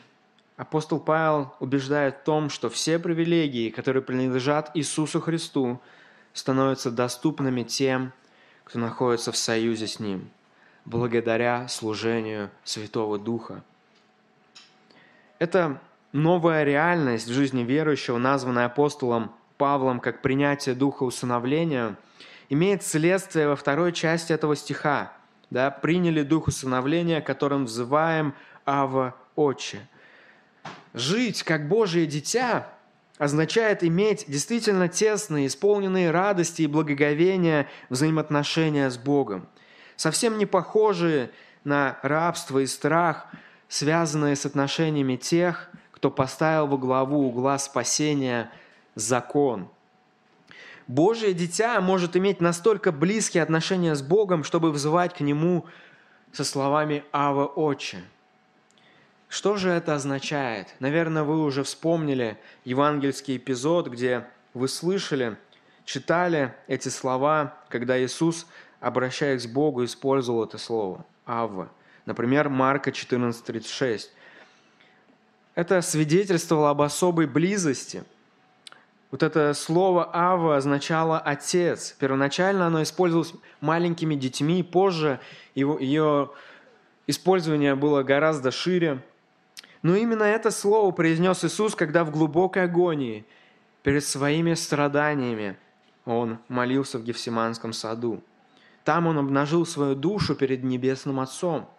апостол 0.56 1.00
Павел 1.00 1.54
убеждает 1.60 2.18
в 2.18 2.24
том, 2.24 2.50
что 2.50 2.70
все 2.70 3.00
привилегии, 3.00 3.70
которые 3.70 4.04
принадлежат 4.04 4.72
Иисусу 4.74 5.20
Христу, 5.20 5.82
становятся 6.34 6.92
доступными 6.92 7.64
тем, 7.64 8.14
кто 8.64 8.80
находится 8.80 9.32
в 9.32 9.38
союзе 9.38 9.88
с 9.88 10.00
Ним, 10.00 10.30
благодаря 10.86 11.68
служению 11.68 12.50
Святого 12.64 13.18
Духа. 13.18 13.64
Это 15.40 15.80
новая 16.12 16.64
реальность 16.64 17.28
в 17.28 17.34
жизни 17.34 17.64
верующего, 17.64 18.18
названная 18.18 18.66
апостолом 18.66 19.32
Павлом 19.58 20.00
как 20.00 20.22
принятие 20.22 20.76
духа 20.76 21.04
усыновления, 21.04 21.98
имеет 22.50 22.84
следствие 22.84 23.48
во 23.48 23.56
второй 23.56 23.92
части 23.92 24.34
этого 24.34 24.56
стиха. 24.56 25.14
Да, 25.50 25.72
«Приняли 25.72 26.24
дух 26.24 26.48
усыновления, 26.48 27.22
которым 27.22 27.66
взываем 27.66 28.34
Ава 28.66 29.16
Отче». 29.36 29.80
Жить 30.94 31.44
как 31.44 31.68
Божие 31.68 32.06
дитя 32.06 32.68
означает 33.18 33.84
иметь 33.84 34.26
действительно 34.28 34.88
тесные, 34.88 35.48
исполненные 35.48 36.12
радости 36.12 36.64
и 36.64 36.68
благоговения 36.68 37.68
взаимоотношения 37.90 38.90
с 38.90 38.98
Богом, 38.98 39.48
совсем 39.96 40.38
не 40.38 40.46
похожие 40.46 41.32
на 41.64 41.98
рабство 42.04 42.60
и 42.60 42.66
страх, 42.66 43.28
связанные 43.68 44.36
с 44.36 44.46
отношениями 44.46 45.16
тех, 45.16 45.70
кто 45.92 46.12
поставил 46.12 46.68
во 46.68 46.78
главу 46.78 47.28
угла 47.28 47.58
спасения 47.58 48.52
закон. 49.00 49.70
Божье 50.88 51.34
дитя 51.34 51.80
может 51.82 52.16
иметь 52.16 52.40
настолько 52.40 52.92
близкие 52.92 53.44
отношения 53.44 53.96
с 53.96 54.02
Богом, 54.02 54.44
чтобы 54.44 54.72
взывать 54.72 55.14
к 55.14 55.20
Нему 55.20 55.66
со 56.32 56.44
словами 56.44 57.04
«Ава 57.12 57.46
Отче». 57.46 58.00
Что 59.28 59.58
же 59.58 59.70
это 59.70 59.96
означает? 59.96 60.74
Наверное, 60.80 61.24
вы 61.24 61.44
уже 61.44 61.64
вспомнили 61.64 62.38
евангельский 62.64 63.36
эпизод, 63.36 63.90
где 63.90 64.26
вы 64.54 64.70
слышали, 64.70 65.38
читали 65.84 66.56
эти 66.68 66.88
слова, 66.88 67.58
когда 67.68 68.02
Иисус, 68.02 68.48
обращаясь 68.80 69.46
к 69.46 69.52
Богу, 69.52 69.84
использовал 69.84 70.46
это 70.46 70.58
слово 70.58 71.06
«Ава». 71.26 71.70
Например, 72.06 72.48
Марка 72.48 72.92
14:36 72.92 74.12
это 75.58 75.82
свидетельствовало 75.82 76.70
об 76.70 76.84
особой 76.84 77.26
близости. 77.26 78.04
Вот 79.10 79.24
это 79.24 79.54
слово 79.54 80.10
«ава» 80.14 80.58
означало 80.58 81.18
«отец». 81.18 81.96
Первоначально 81.98 82.68
оно 82.68 82.84
использовалось 82.84 83.34
маленькими 83.62 84.16
детьми, 84.16 84.64
позже 84.64 85.22
его, 85.56 85.80
ее 85.80 86.32
использование 87.08 87.76
было 87.76 88.04
гораздо 88.04 88.52
шире. 88.52 89.02
Но 89.82 89.96
именно 89.96 90.24
это 90.24 90.52
слово 90.52 90.92
произнес 90.92 91.46
Иисус, 91.46 91.74
когда 91.74 92.04
в 92.04 92.12
глубокой 92.12 92.64
агонии, 92.64 93.26
перед 93.82 94.04
своими 94.04 94.54
страданиями, 94.56 95.56
он 96.04 96.40
молился 96.50 96.98
в 96.98 97.04
Гефсиманском 97.04 97.72
саду. 97.72 98.22
Там 98.84 99.08
он 99.08 99.18
обнажил 99.18 99.66
свою 99.66 99.96
душу 99.96 100.36
перед 100.36 100.64
Небесным 100.64 101.22
Отцом. 101.22 101.70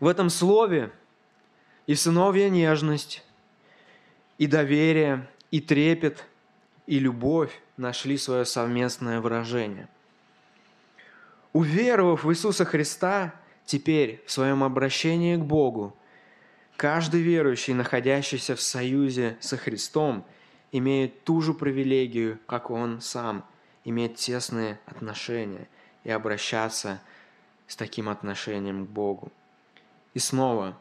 В 0.00 0.06
этом 0.06 0.28
слове 0.28 0.92
и 1.86 1.94
сыновья 1.94 2.50
нежность, 2.50 3.24
и 4.36 4.46
доверие, 4.46 5.26
и 5.54 5.60
трепет, 5.60 6.24
и 6.88 6.98
любовь 6.98 7.62
нашли 7.76 8.18
свое 8.18 8.44
совместное 8.44 9.20
выражение. 9.20 9.88
Уверовав 11.52 12.24
в 12.24 12.32
Иисуса 12.32 12.64
Христа, 12.64 13.36
теперь 13.64 14.20
в 14.26 14.32
своем 14.32 14.64
обращении 14.64 15.36
к 15.36 15.44
Богу, 15.44 15.96
каждый 16.76 17.22
верующий, 17.22 17.72
находящийся 17.72 18.56
в 18.56 18.60
союзе 18.60 19.36
со 19.38 19.56
Христом, 19.56 20.26
имеет 20.72 21.22
ту 21.22 21.40
же 21.40 21.54
привилегию, 21.54 22.40
как 22.48 22.72
он 22.72 23.00
сам, 23.00 23.44
иметь 23.84 24.16
тесные 24.16 24.80
отношения 24.86 25.68
и 26.02 26.10
обращаться 26.10 27.00
с 27.68 27.76
таким 27.76 28.08
отношением 28.08 28.86
к 28.86 28.88
Богу. 28.88 29.30
И 30.14 30.18
снова, 30.18 30.76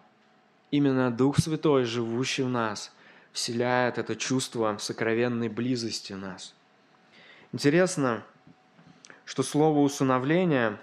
Именно 0.72 1.12
Дух 1.12 1.38
Святой, 1.38 1.84
живущий 1.84 2.42
в 2.42 2.50
нас, 2.50 2.92
вселяет 3.34 3.98
это 3.98 4.16
чувство 4.16 4.78
сокровенной 4.80 5.50
близости 5.50 6.14
нас. 6.14 6.54
Интересно, 7.52 8.24
что 9.26 9.44
слово 9.44 9.80
«усыновление» 9.80 10.78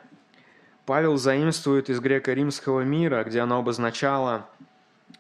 Павел 0.85 1.17
заимствует 1.17 1.89
из 1.89 2.01
греко-римского 2.01 2.81
мира, 2.81 3.23
где 3.23 3.41
оно 3.41 3.59
обозначало 3.59 4.49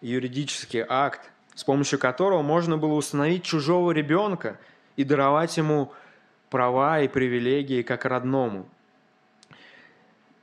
юридический 0.00 0.84
акт, 0.86 1.30
с 1.54 1.62
помощью 1.62 1.98
которого 1.98 2.42
можно 2.42 2.76
было 2.76 2.94
установить 2.94 3.44
чужого 3.44 3.92
ребенка 3.92 4.58
и 4.96 5.04
даровать 5.04 5.56
ему 5.56 5.92
права 6.48 7.00
и 7.00 7.08
привилегии 7.08 7.82
как 7.82 8.04
родному. 8.04 8.68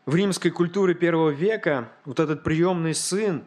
в 0.06 0.16
римской 0.16 0.52
культуре 0.52 0.94
первого 0.94 1.32
века 1.32 1.90
вот 2.06 2.22
этот 2.22 2.44
приемный 2.44 2.96
сын, 2.96 3.44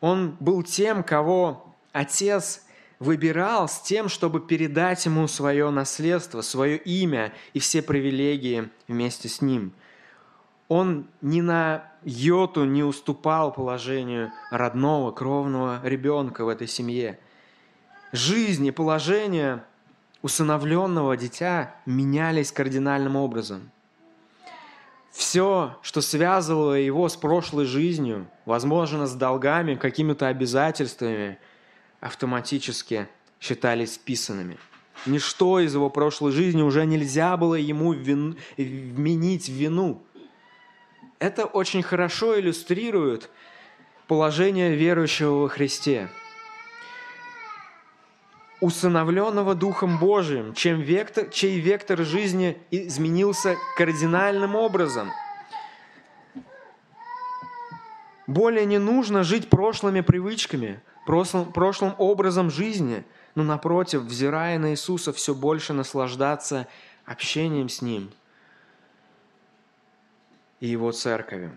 он 0.00 0.34
был 0.40 0.62
тем, 0.62 1.02
кого 1.02 1.74
отец 1.92 2.62
выбирал 3.00 3.68
с 3.68 3.80
тем, 3.80 4.08
чтобы 4.08 4.40
передать 4.40 5.04
ему 5.06 5.26
свое 5.26 5.68
наследство, 5.70 6.42
свое 6.42 6.76
имя 6.76 7.32
и 7.52 7.58
все 7.58 7.82
привилегии 7.82 8.68
вместе 8.86 9.28
с 9.28 9.42
ним. 9.42 9.72
Он 10.68 11.08
ни 11.20 11.40
на 11.40 11.90
йоту 12.04 12.64
не 12.64 12.84
уступал 12.84 13.52
положению 13.52 14.30
родного, 14.52 15.10
кровного 15.10 15.80
ребенка 15.82 16.44
в 16.44 16.48
этой 16.48 16.68
семье. 16.68 17.18
Жизнь 18.12 18.64
и 18.66 18.70
положение 18.70 19.64
усыновленного 20.22 21.16
дитя 21.16 21.74
менялись 21.86 22.52
кардинальным 22.52 23.16
образом– 23.16 23.72
все, 25.10 25.76
что 25.82 26.00
связывало 26.00 26.74
его 26.74 27.08
с 27.08 27.16
прошлой 27.16 27.64
жизнью, 27.64 28.28
возможно, 28.44 29.06
с 29.06 29.14
долгами, 29.14 29.74
какими-то 29.74 30.28
обязательствами, 30.28 31.38
автоматически 32.00 33.08
считались 33.40 33.94
списанными. 33.94 34.58
Ничто 35.06 35.60
из 35.60 35.74
его 35.74 35.88
прошлой 35.88 36.32
жизни 36.32 36.62
уже 36.62 36.84
нельзя 36.84 37.36
было 37.36 37.54
ему 37.54 37.92
вин... 37.92 38.36
вменить 38.56 39.48
вину. 39.48 40.02
Это 41.18 41.46
очень 41.46 41.82
хорошо 41.82 42.38
иллюстрирует 42.38 43.30
положение 44.06 44.74
верующего 44.74 45.40
во 45.42 45.48
Христе– 45.48 46.08
усыновленного 48.60 49.54
Духом 49.54 49.98
Божиим, 49.98 50.54
чем 50.54 50.80
вектор, 50.80 51.28
чей 51.28 51.58
вектор 51.58 52.00
жизни 52.04 52.58
изменился 52.70 53.56
кардинальным 53.76 54.54
образом. 54.54 55.10
Более 58.26 58.66
не 58.66 58.78
нужно 58.78 59.24
жить 59.24 59.50
прошлыми 59.50 60.02
привычками, 60.02 60.80
прошлым, 61.10 61.52
прошлым 61.52 61.94
образом 61.98 62.50
жизни, 62.50 63.04
но 63.34 63.42
напротив, 63.42 64.02
взирая 64.02 64.60
на 64.60 64.70
Иисуса, 64.70 65.12
все 65.12 65.34
больше 65.34 65.72
наслаждаться 65.72 66.68
общением 67.04 67.68
с 67.68 67.82
Ним 67.82 68.12
и 70.60 70.68
Его 70.68 70.92
церковью. 70.92 71.50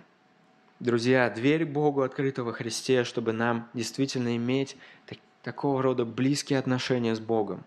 Друзья, 0.80 1.30
дверь 1.30 1.66
Богу 1.66 2.02
открыта 2.02 2.44
во 2.44 2.52
Христе, 2.52 3.04
чтобы 3.04 3.32
нам 3.32 3.70
действительно 3.76 4.36
иметь 4.38 4.76
такого 5.44 5.84
рода 5.84 6.04
близкие 6.04 6.58
отношения 6.58 7.14
с 7.14 7.20
Богом. 7.20 7.64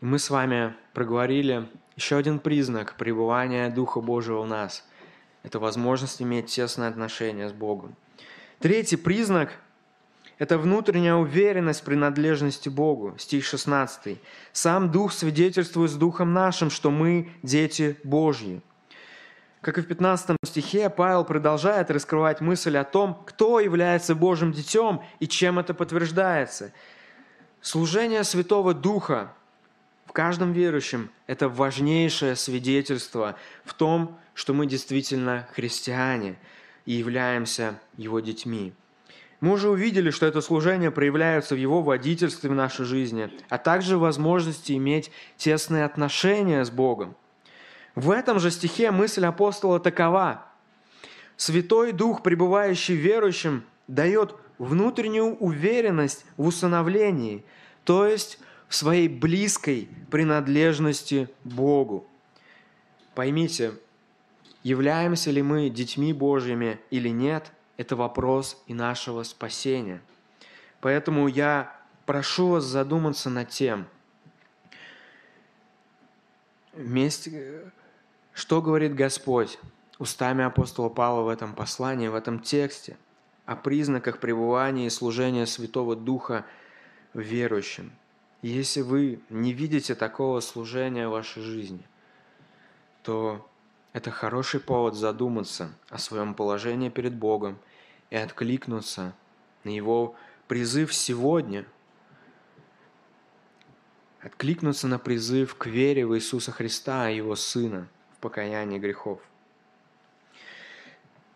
И 0.00 0.06
мы 0.06 0.18
с 0.18 0.30
вами 0.30 0.74
проговорили 0.94 1.68
еще 1.94 2.16
один 2.16 2.38
признак 2.38 2.94
пребывания 2.96 3.68
Духа 3.68 4.00
Божьего 4.00 4.40
в 4.40 4.46
нас. 4.46 4.82
Это 5.42 5.58
возможность 5.58 6.22
иметь 6.22 6.46
тесное 6.46 6.88
отношение 6.88 7.50
с 7.50 7.52
Богом. 7.52 7.94
Третий 8.60 8.96
признак– 8.96 9.52
это 10.38 10.58
внутренняя 10.58 11.14
уверенность 11.14 11.80
в 11.80 11.84
принадлежности 11.84 12.68
Богу. 12.68 13.14
Стих 13.18 13.44
16. 13.44 14.18
«Сам 14.52 14.90
Дух 14.90 15.12
свидетельствует 15.12 15.90
с 15.90 15.94
Духом 15.94 16.32
нашим, 16.32 16.70
что 16.70 16.90
мы 16.90 17.32
дети 17.42 17.96
Божьи». 18.04 18.60
Как 19.62 19.78
и 19.78 19.80
в 19.80 19.86
15 19.86 20.36
стихе, 20.44 20.90
Павел 20.90 21.24
продолжает 21.24 21.90
раскрывать 21.90 22.40
мысль 22.40 22.76
о 22.76 22.84
том, 22.84 23.20
кто 23.26 23.58
является 23.58 24.14
Божьим 24.14 24.52
детем 24.52 25.00
и 25.18 25.26
чем 25.26 25.58
это 25.58 25.74
подтверждается. 25.74 26.72
Служение 27.60 28.22
Святого 28.22 28.74
Духа 28.74 29.32
в 30.04 30.12
каждом 30.12 30.52
верующем– 30.52 31.10
это 31.26 31.48
важнейшее 31.48 32.36
свидетельство 32.36 33.36
в 33.64 33.74
том, 33.74 34.18
что 34.34 34.52
мы 34.54 34.66
действительно 34.66 35.48
христиане 35.52 36.36
и 36.84 36.92
являемся 36.92 37.80
Его 37.96 38.20
детьми. 38.20 38.72
Мы 39.40 39.52
уже 39.52 39.68
увидели, 39.68 40.10
что 40.10 40.26
это 40.26 40.40
служение 40.40 40.90
проявляется 40.90 41.54
в 41.54 41.58
Его 41.58 41.82
водительстве 41.82 42.50
в 42.50 42.54
нашей 42.54 42.84
жизни, 42.84 43.30
а 43.48 43.58
также 43.58 43.96
в 43.96 44.00
возможности 44.00 44.72
иметь 44.72 45.10
тесные 45.36 45.84
отношения 45.84 46.64
с 46.64 46.70
Богом– 46.70 47.14
в 47.96 48.10
этом 48.10 48.38
же 48.38 48.50
стихе 48.50 48.90
мысль 48.90 49.24
апостола 49.24 49.80
такова. 49.80 50.44
Святой 51.38 51.92
Дух, 51.92 52.22
пребывающий 52.22 52.94
верующим, 52.94 53.64
дает 53.88 54.34
внутреннюю 54.58 55.34
уверенность 55.36 56.26
в 56.36 56.46
усыновлении, 56.46 57.42
то 57.84 58.06
есть 58.06 58.38
в 58.68 58.74
своей 58.74 59.08
близкой 59.08 59.88
принадлежности 60.10 61.30
Богу. 61.42 62.06
Поймите, 63.14 63.72
являемся 64.62 65.30
ли 65.30 65.40
мы 65.40 65.70
детьми 65.70 66.12
Божьими 66.12 66.78
или 66.90 67.08
нет, 67.08 67.50
это 67.76 67.96
вопрос 67.96 68.62
и 68.66 68.74
нашего 68.74 69.22
спасения. 69.22 70.00
Поэтому 70.80 71.28
я 71.28 71.78
прошу 72.04 72.48
вас 72.48 72.64
задуматься 72.64 73.30
над 73.30 73.48
тем, 73.48 73.86
вместе, 76.72 77.72
что 78.32 78.62
говорит 78.62 78.94
Господь 78.94 79.58
устами 79.98 80.44
апостола 80.44 80.88
Павла 80.88 81.22
в 81.22 81.28
этом 81.28 81.54
послании, 81.54 82.08
в 82.08 82.14
этом 82.14 82.40
тексте 82.40 82.96
о 83.46 83.56
признаках 83.56 84.20
пребывания 84.20 84.86
и 84.86 84.90
служения 84.90 85.46
Святого 85.46 85.96
Духа 85.96 86.44
верующим? 87.14 87.92
Если 88.42 88.82
вы 88.82 89.20
не 89.30 89.52
видите 89.52 89.94
такого 89.94 90.40
служения 90.40 91.08
в 91.08 91.12
вашей 91.12 91.42
жизни, 91.42 91.82
то 93.02 93.48
это 93.96 94.10
хороший 94.10 94.60
повод 94.60 94.94
задуматься 94.94 95.70
о 95.88 95.96
своем 95.96 96.34
положении 96.34 96.90
перед 96.90 97.14
Богом 97.14 97.58
и 98.10 98.16
откликнуться 98.16 99.14
на 99.64 99.70
Его 99.70 100.14
призыв 100.48 100.92
сегодня– 100.92 101.64
откликнуться 104.20 104.86
на 104.86 104.98
призыв 104.98 105.54
к 105.54 105.64
вере 105.64 106.04
в 106.04 106.14
Иисуса 106.14 106.52
Христа 106.52 107.08
и 107.08 107.16
Его 107.16 107.36
Сына– 107.36 107.88
покаянии 108.20 108.78
грехов. 108.78 109.18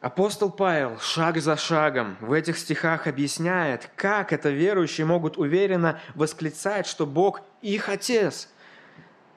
Апостол 0.03 0.51
Павел 0.51 0.99
шаг 0.99 1.39
за 1.39 1.57
шагом 1.57 2.19
в 2.21 2.31
этих 2.31 2.59
стихах 2.59 3.07
объясняет, 3.07 3.91
как 3.97 4.35
это 4.35 4.51
верующие 4.51 5.07
могут 5.07 5.39
уверенно 5.39 5.99
восклицать, 6.15 6.87
что 6.87 7.07
Бог 7.07 7.41
их 7.63 7.89
Отец. 7.89 8.51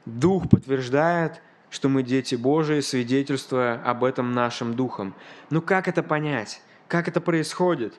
Дух 0.06 0.50
подтверждает, 0.50 1.42
что 1.74 1.90
мы 1.90 2.04
дети 2.04 2.36
Божии, 2.36 2.80
свидетельствуя 2.82 3.82
об 3.84 4.04
этом 4.04 4.32
нашим 4.32 4.76
духом. 4.76 5.16
Но 5.50 5.60
как 5.60 5.88
это 5.88 6.04
понять? 6.04 6.62
Как 6.88 7.08
это 7.08 7.20
происходит? 7.20 7.96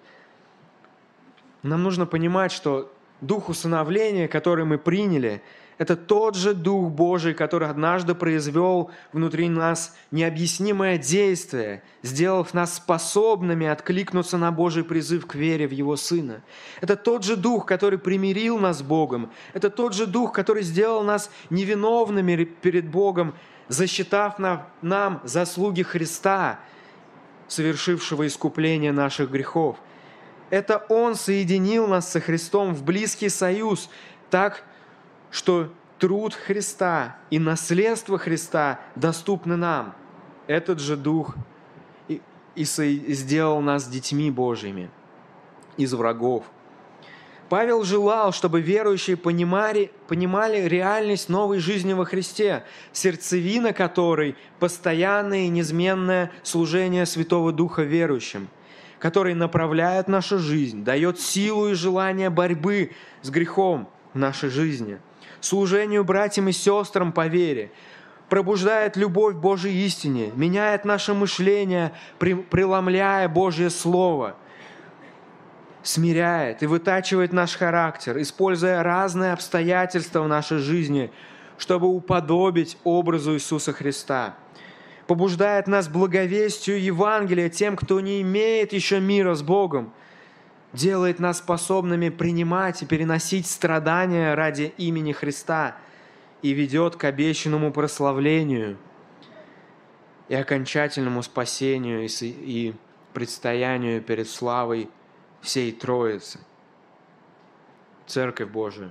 Нам 1.62 1.82
нужно 1.82 2.06
понимать, 2.06 2.52
что 2.52 2.92
дух 3.20 3.48
усыновления, 3.48 4.28
который 4.28 4.64
мы 4.64 4.78
приняли– 4.78 5.42
это 5.76 5.96
тот 5.96 6.36
же 6.36 6.54
Дух 6.54 6.90
Божий, 6.90 7.34
который 7.34 7.68
однажды 7.68 8.14
произвел 8.14 8.90
внутри 9.12 9.48
нас 9.48 9.96
необъяснимое 10.12 10.98
действие, 10.98 11.82
сделав 12.02 12.54
нас 12.54 12.76
способными 12.76 13.66
откликнуться 13.66 14.38
на 14.38 14.52
Божий 14.52 14.84
призыв 14.84 15.26
к 15.26 15.34
вере 15.34 15.66
в 15.66 15.72
Его 15.72 15.96
Сына. 15.96 16.42
Это 16.80 16.96
тот 16.96 17.24
же 17.24 17.36
Дух, 17.36 17.66
который 17.66 17.98
примирил 17.98 18.58
нас 18.58 18.78
с 18.78 18.82
Богом. 18.82 19.32
Это 19.52 19.68
тот 19.68 19.94
же 19.94 20.06
Дух, 20.06 20.32
который 20.32 20.62
сделал 20.62 21.02
нас 21.02 21.30
невиновными 21.50 22.44
перед 22.44 22.88
Богом, 22.88 23.34
засчитав 23.68 24.38
нам 24.82 25.20
заслуги 25.24 25.82
Христа, 25.82 26.58
совершившего 27.48 28.26
искупление 28.26 28.92
наших 28.92 29.30
грехов. 29.30 29.76
Это 30.50 30.84
Он 30.88 31.14
соединил 31.14 31.86
нас 31.86 32.10
со 32.10 32.20
Христом 32.20 32.74
в 32.74 32.82
близкий 32.84 33.28
союз, 33.28 33.90
так, 34.30 34.64
что 35.30 35.72
труд 35.98 36.34
Христа 36.34 37.16
и 37.30 37.38
наследство 37.38 38.18
Христа 38.18 38.80
доступны 38.94 39.56
нам. 39.56 39.94
Этот 40.46 40.78
же 40.78 40.96
Дух 40.96 41.34
и, 42.08 42.20
и, 42.54 42.64
сделал 42.64 43.60
нас 43.60 43.88
детьми 43.88 44.30
Божьими 44.30 44.90
из 45.76 45.94
врагов. 45.94 46.44
Павел 47.48 47.84
желал, 47.84 48.32
чтобы 48.32 48.60
верующие 48.60 49.16
понимали, 49.16 49.90
понимали 50.08 50.62
реальность 50.68 51.28
новой 51.28 51.58
жизни 51.58 51.92
во 51.92 52.04
Христе, 52.04 52.64
сердцевина 52.92 53.72
которой– 53.72 54.36
постоянное 54.58 55.46
и 55.46 55.48
неизменное 55.48 56.30
служение 56.42 57.06
Святого 57.06 57.52
Духа 57.52 57.82
верующим, 57.82 58.48
который 58.98 59.34
направляет 59.34 60.08
нашу 60.08 60.38
жизнь, 60.38 60.84
дает 60.84 61.20
силу 61.20 61.68
и 61.68 61.74
желание 61.74 62.30
борьбы 62.30 62.92
с 63.22 63.30
грехом 63.30 63.88
в 64.12 64.18
нашей 64.18 64.48
жизни– 64.50 64.98
служению 65.44 66.04
братьям 66.04 66.48
и 66.48 66.52
сестрам 66.52 67.12
по 67.12 67.26
вере, 67.26 67.70
пробуждает 68.28 68.96
любовь 68.96 69.36
Божьей 69.36 69.84
истине, 69.84 70.32
меняет 70.34 70.84
наше 70.84 71.14
мышление, 71.14 71.92
преломляя 72.18 73.28
Божье 73.28 73.70
Слово, 73.70 74.36
смиряет 75.84 76.62
и 76.62 76.66
вытачивает 76.66 77.32
наш 77.32 77.56
характер, 77.56 78.20
используя 78.20 78.82
разные 78.82 79.32
обстоятельства 79.32 80.22
в 80.22 80.28
нашей 80.28 80.58
жизни, 80.58 81.12
чтобы 81.58 81.86
уподобить 81.86 82.78
образу 82.82 83.34
Иисуса 83.34 83.72
Христа. 83.72 84.34
побуждает 85.06 85.66
нас 85.66 85.86
благовестию 85.86 86.82
Евангелия 86.82 87.50
тем, 87.50 87.76
кто 87.76 88.00
не 88.00 88.22
имеет 88.22 88.72
еще 88.72 89.00
мира 89.00 89.34
с 89.34 89.42
Богом, 89.42 89.92
делает 90.72 91.18
нас 91.18 91.38
способными 91.38 92.08
принимать 92.08 92.82
и 92.82 92.86
переносить 92.86 93.46
страдания 93.46 94.34
ради 94.34 94.72
имени 94.78 95.12
Христа 95.12 95.76
и 96.40 96.52
ведет 96.52 96.96
к 96.96 97.04
обещанному 97.04 97.70
прославлению 97.70 98.78
и 100.28 100.34
окончательному 100.34 101.22
спасению 101.22 102.08
и 102.08 102.74
предстоянию 103.12 104.00
перед 104.00 104.26
славой 104.26 104.88
всей 105.44 105.72
Троицы. 105.72 106.40
Церковь 108.06 108.50
Божия. 108.50 108.90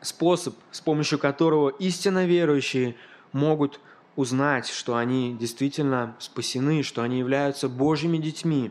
Способ, 0.00 0.54
с 0.70 0.80
помощью 0.80 1.18
которого 1.18 1.68
истинно 1.68 2.26
верующие 2.26 2.96
могут 3.32 3.80
узнать, 4.16 4.68
что 4.68 4.96
они 4.96 5.36
действительно 5.38 6.14
спасены, 6.18 6.82
что 6.82 7.02
они 7.02 7.18
являются 7.18 7.68
Божьими 7.68 8.18
детьми. 8.18 8.70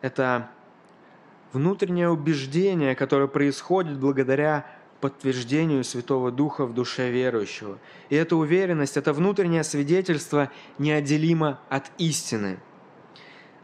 Это 0.00 0.50
внутреннее 1.52 2.08
убеждение, 2.08 2.94
которое 2.94 3.28
происходит 3.28 3.98
благодаря 3.98 4.66
подтверждению 5.00 5.84
Святого 5.84 6.30
Духа 6.30 6.66
в 6.66 6.74
душе 6.74 7.10
верующего. 7.10 7.78
И 8.08 8.16
эта 8.16 8.36
уверенность, 8.36 8.96
это 8.96 9.12
внутреннее 9.12 9.64
свидетельство 9.64 10.50
неотделимо 10.78 11.60
от 11.68 11.90
истины. 11.98 12.58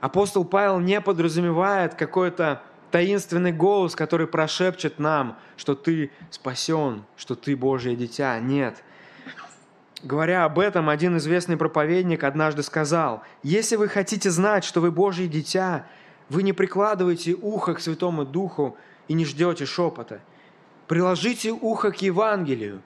Апостол 0.04 0.44
Павел 0.44 0.80
не 0.80 1.00
подразумевает 1.00 1.94
какой-то 1.94 2.60
таинственный 2.90 3.52
голос, 3.52 3.96
который 3.96 4.26
прошепчет 4.26 4.98
нам, 4.98 5.38
что 5.56 5.74
ты 5.74 6.10
спасен, 6.30 7.04
что 7.16 7.34
ты 7.34 7.56
Божье 7.56 7.96
дитя. 7.96 8.38
Нет– 8.38 8.84
Говоря 10.02 10.44
об 10.44 10.58
этом, 10.58 10.90
один 10.90 11.16
известный 11.16 11.56
проповедник 11.56 12.24
однажды 12.24 12.62
сказал, 12.62 13.22
«Если 13.42 13.76
вы 13.76 13.88
хотите 13.88 14.30
знать, 14.30 14.62
что 14.62 14.82
вы 14.82 14.90
Божье 14.90 15.26
дитя, 15.26 15.86
вы 16.28 16.42
не 16.42 16.52
прикладываете 16.52 17.32
ухо 17.32 17.72
к 17.72 17.80
Святому 17.80 18.26
Духу 18.26 18.76
и 19.08 19.14
не 19.14 19.24
ждете 19.24 19.64
шепота. 19.64 20.20
Приложите 20.88 21.52
ухо 21.52 21.90
к 21.90 22.02
Евангелию, 22.02 22.82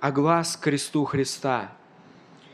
а 0.00 0.10
глаз 0.10 0.56
к 0.56 0.64
кресту 0.64 1.04
Христа. 1.04 1.70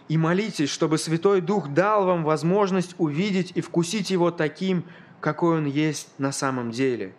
И 0.09 0.17
молитесь, 0.17 0.71
чтобы 0.71 0.99
Святой 0.99 1.41
Дух 1.41 1.69
дал 1.69 2.07
вам 2.07 2.25
возможность 2.25 2.95
увидеть 2.99 3.53
и 3.55 3.61
вкусить 3.61 4.11
Его 4.11 4.31
таким, 4.31 4.85
какой 5.21 5.59
Он 5.59 5.67
есть 5.67 6.09
на 6.19 6.33
самом 6.33 6.71
деле. 6.71 7.15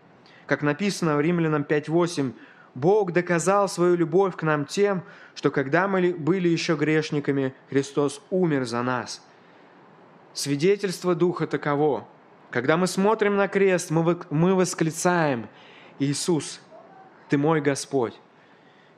Как 0.46 0.62
написано 0.62 1.18
в 1.18 1.22
Римлянам 1.22 1.64
5.8, 1.64 2.34
Бог 2.74 3.12
доказал 3.12 3.68
свою 3.68 3.96
любовь 3.96 4.36
к 4.36 4.44
нам 4.44 4.66
тем, 4.66 5.04
что 5.36 5.52
когда 5.52 5.88
мы 5.88 6.14
были 6.14 6.48
еще 6.48 6.76
грешниками, 6.76 7.54
Христос 7.70 8.22
умер 8.30 8.66
за 8.66 8.84
нас. 8.84 9.26
Свидетельство 10.34 11.16
Духа 11.16 11.48
таково. 11.48 12.08
Когда 12.52 12.78
мы 12.78 12.88
смотрим 12.88 13.36
на 13.36 13.48
крест, 13.48 13.90
мы, 13.90 14.20
мы 14.30 14.56
восклицаем, 14.56 15.50
«Иисус, 16.00 16.62
Ты 17.28 17.38
мой 17.38 17.60
Господь, 17.60 18.14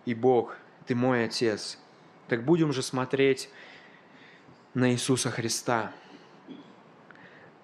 и 0.06 0.14
Бог, 0.14 0.58
Ты 0.86 0.94
мой 0.94 1.24
Отец». 1.24 1.80
Так 2.28 2.44
будем 2.44 2.74
же 2.74 2.84
смотреть 2.84 3.50
на 4.80 4.92
Иисуса 4.92 5.30
Христа. 5.30 5.92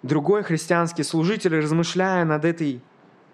Другой 0.04 0.44
христианский 0.44 1.04
служитель, 1.04 1.60
размышляя 1.60 2.26
над 2.26 2.46
этой 2.46 2.82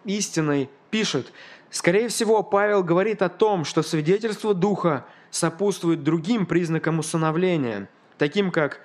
истиной, 0.05 0.69
пишет, 0.89 1.33
Скорее 1.71 2.09
всего, 2.09 2.43
Павел 2.43 2.83
говорит 2.83 3.21
о 3.21 3.29
том, 3.29 3.63
что 3.63 3.81
свидетельство 3.81 4.53
Духа 4.53 5.05
сопутствует 5.29 6.03
другим 6.03 6.45
признакам 6.45 6.99
усыновления, 6.99 7.87
таким 8.17 8.51
как 8.51 8.81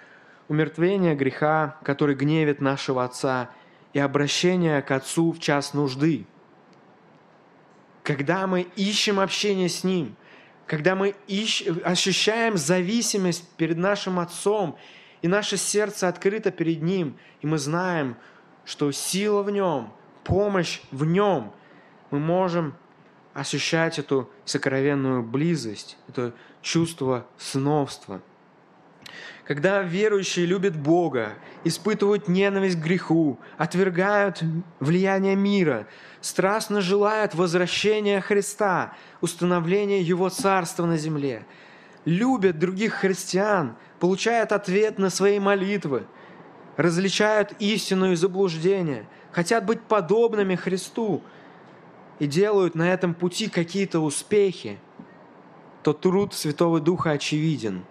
умертвение 0.47 1.17
греха, 1.17 1.79
который 1.83 2.15
гневит 2.15 2.61
нашего 2.61 3.05
Отца, 3.05 3.51
и 3.93 3.99
обращение 3.99 4.83
к 4.83 4.91
Отцу 4.93 5.33
в 5.33 5.41
час 5.41 5.75
нужды. 5.75 6.27
Когда 8.05 8.47
мы 8.47 8.69
ищем 8.77 9.19
общение 9.19 9.69
с 9.69 9.83
Ним, 9.83 10.15
когда 10.67 10.95
мы 10.95 11.15
ищ... 11.29 11.65
ощущаем 11.85 12.57
зависимость 12.57 13.49
перед 13.57 13.77
нашим 13.77 14.19
Отцом, 14.19 14.77
и 15.23 15.29
наше 15.29 15.57
сердце 15.57 16.09
открыто 16.09 16.51
перед 16.51 16.83
Ним, 16.83 17.17
и 17.41 17.47
мы 17.47 17.59
знаем, 17.59 18.17
что 18.65 18.91
сила 18.93 19.43
в 19.43 19.51
Нем, 19.51 19.93
помощь 20.25 20.81
в 20.91 21.05
Нем– 21.05 21.53
мы 22.11 22.19
можем 22.19 22.75
ощущать 23.35 23.99
эту 23.99 24.31
сокровенную 24.45 25.23
близость, 25.23 25.99
это 26.09 26.33
чувство 26.63 27.27
сновства. 27.39 28.23
Когда 29.47 29.83
верующие 29.83 30.45
любят 30.45 30.77
Бога, 30.77 31.35
испытывают 31.63 32.27
ненависть 32.27 32.81
к 32.81 32.83
греху, 32.83 33.39
отвергают 33.57 34.43
влияние 34.81 35.37
мира, 35.37 35.87
страстно 36.21 36.81
желают 36.81 37.35
возвращения 37.35 38.21
Христа, 38.21 38.95
установления 39.21 40.03
Его 40.03 40.29
Царства 40.31 40.85
на 40.85 40.97
земле, 40.97 41.47
любят 42.05 42.59
других 42.59 42.95
христиан, 42.95 43.77
получают 44.01 44.51
ответ 44.51 44.99
на 44.99 45.11
свои 45.11 45.39
молитвы, 45.39 46.07
различают 46.77 47.53
истину 47.61 48.13
и 48.13 48.17
заблуждение, 48.17 49.07
хотят 49.31 49.65
быть 49.65 49.81
подобными 49.83 50.57
Христу– 50.57 51.23
и 52.19 52.27
делают 52.27 52.75
на 52.75 52.91
этом 52.91 53.15
пути 53.15 53.49
какие-то 53.49 54.01
успехи, 54.01 54.79
то 55.83 55.93
труд 55.93 56.35
Святого 56.35 56.81
Духа 56.81 57.11
очевиден. 57.11 57.85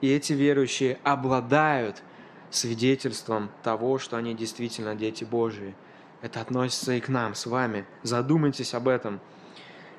И 0.00 0.10
эти 0.10 0.32
верующие 0.32 0.98
обладают 1.04 2.02
свидетельством 2.50 3.50
того, 3.62 3.98
что 3.98 4.16
они 4.16 4.34
действительно 4.34 4.94
дети 4.94 5.24
Божии. 5.24 5.74
Это 6.22 6.40
относится 6.40 6.92
и 6.92 7.00
к 7.00 7.08
нам 7.08 7.34
с 7.34 7.46
вами. 7.46 7.84
Задумайтесь 8.02 8.74
об 8.74 8.88
этом. 8.88 9.20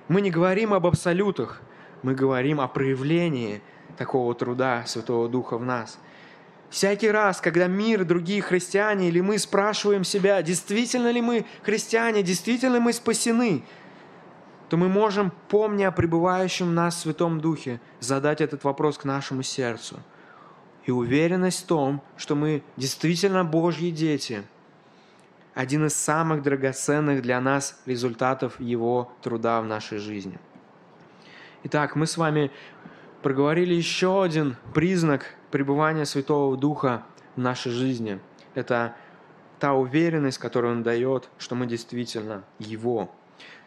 Мы 0.07 0.21
не 0.21 0.31
говорим 0.31 0.73
об 0.73 0.85
абсолютах, 0.85 1.61
мы 2.01 2.15
говорим 2.15 2.59
о 2.59 2.67
проявлении 2.67 3.61
такого 3.97 4.33
труда 4.33 4.83
Святого 4.85 5.29
Духа 5.29 5.57
в 5.57 5.65
нас– 5.65 5.99
Всякий 6.69 7.09
раз, 7.09 7.41
когда 7.41 7.65
мир, 7.65 8.05
другие 8.05 8.41
христиане 8.43 9.07
или 9.07 9.21
мы 9.21 9.39
спрашиваем 9.39 10.03
себя, 10.03 10.41
действительно 10.43 11.09
ли 11.09 11.19
мы 11.19 11.45
христиане, 11.63 12.21
действительно 12.21 12.75
ли 12.75 12.79
мы 12.79 12.93
спасены, 12.93 13.63
то 14.69 14.77
мы 14.77 14.87
можем, 14.87 15.31
помня 15.49 15.87
о 15.87 15.91
пребывающем 15.91 16.67
в 16.67 16.73
нас 16.73 17.01
Святом 17.01 17.41
Духе, 17.41 17.81
задать 17.99 18.39
этот 18.39 18.63
вопрос 18.63 18.97
к 18.97 19.03
нашему 19.03 19.41
сердцу. 19.41 19.99
И 20.85 20.91
уверенность 20.91 21.63
в 21.63 21.67
том, 21.67 22.01
что 22.17 22.35
мы 22.35 22.63
действительно 22.77 23.43
Божьи 23.43 23.89
дети, 23.89 24.43
один 25.55 25.87
из 25.87 25.95
самых 25.95 26.43
драгоценных 26.43 27.21
для 27.21 27.41
нас 27.41 27.81
результатов 27.85 28.59
Его 28.59 29.11
труда 29.21 29.59
в 29.61 29.65
нашей 29.65 29.97
жизни. 29.97 30.39
Итак, 31.63 31.95
мы 31.95 32.05
с 32.05 32.15
вами 32.15 32.51
проговорили 33.23 33.73
еще 33.73 34.23
один 34.23 34.55
признак 34.73 35.35
пребывания 35.51 36.05
Святого 36.05 36.55
Духа 36.55 37.03
в 37.35 37.39
нашей 37.39 37.71
жизни. 37.71 38.19
Это 38.53 38.95
та 39.59 39.73
уверенность, 39.73 40.37
которую 40.37 40.73
Он 40.73 40.83
дает, 40.83 41.29
что 41.39 41.55
мы 41.55 41.65
действительно 41.65 42.43
Его. 42.59 43.09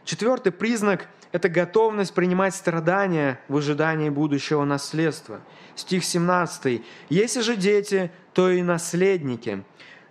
Четвертый 0.04 0.50
признак– 0.50 1.06
это 1.32 1.48
готовность 1.48 2.12
принимать 2.12 2.56
страдания 2.56 3.38
в 3.46 3.56
ожидании 3.56 4.08
будущего 4.08 4.64
наследства. 4.64 5.40
Стих 5.76 6.04
17. 6.04 6.82
«Если 7.08 7.40
же 7.40 7.56
дети, 7.56 8.10
то 8.34 8.50
и 8.50 8.62
наследники, 8.62 9.62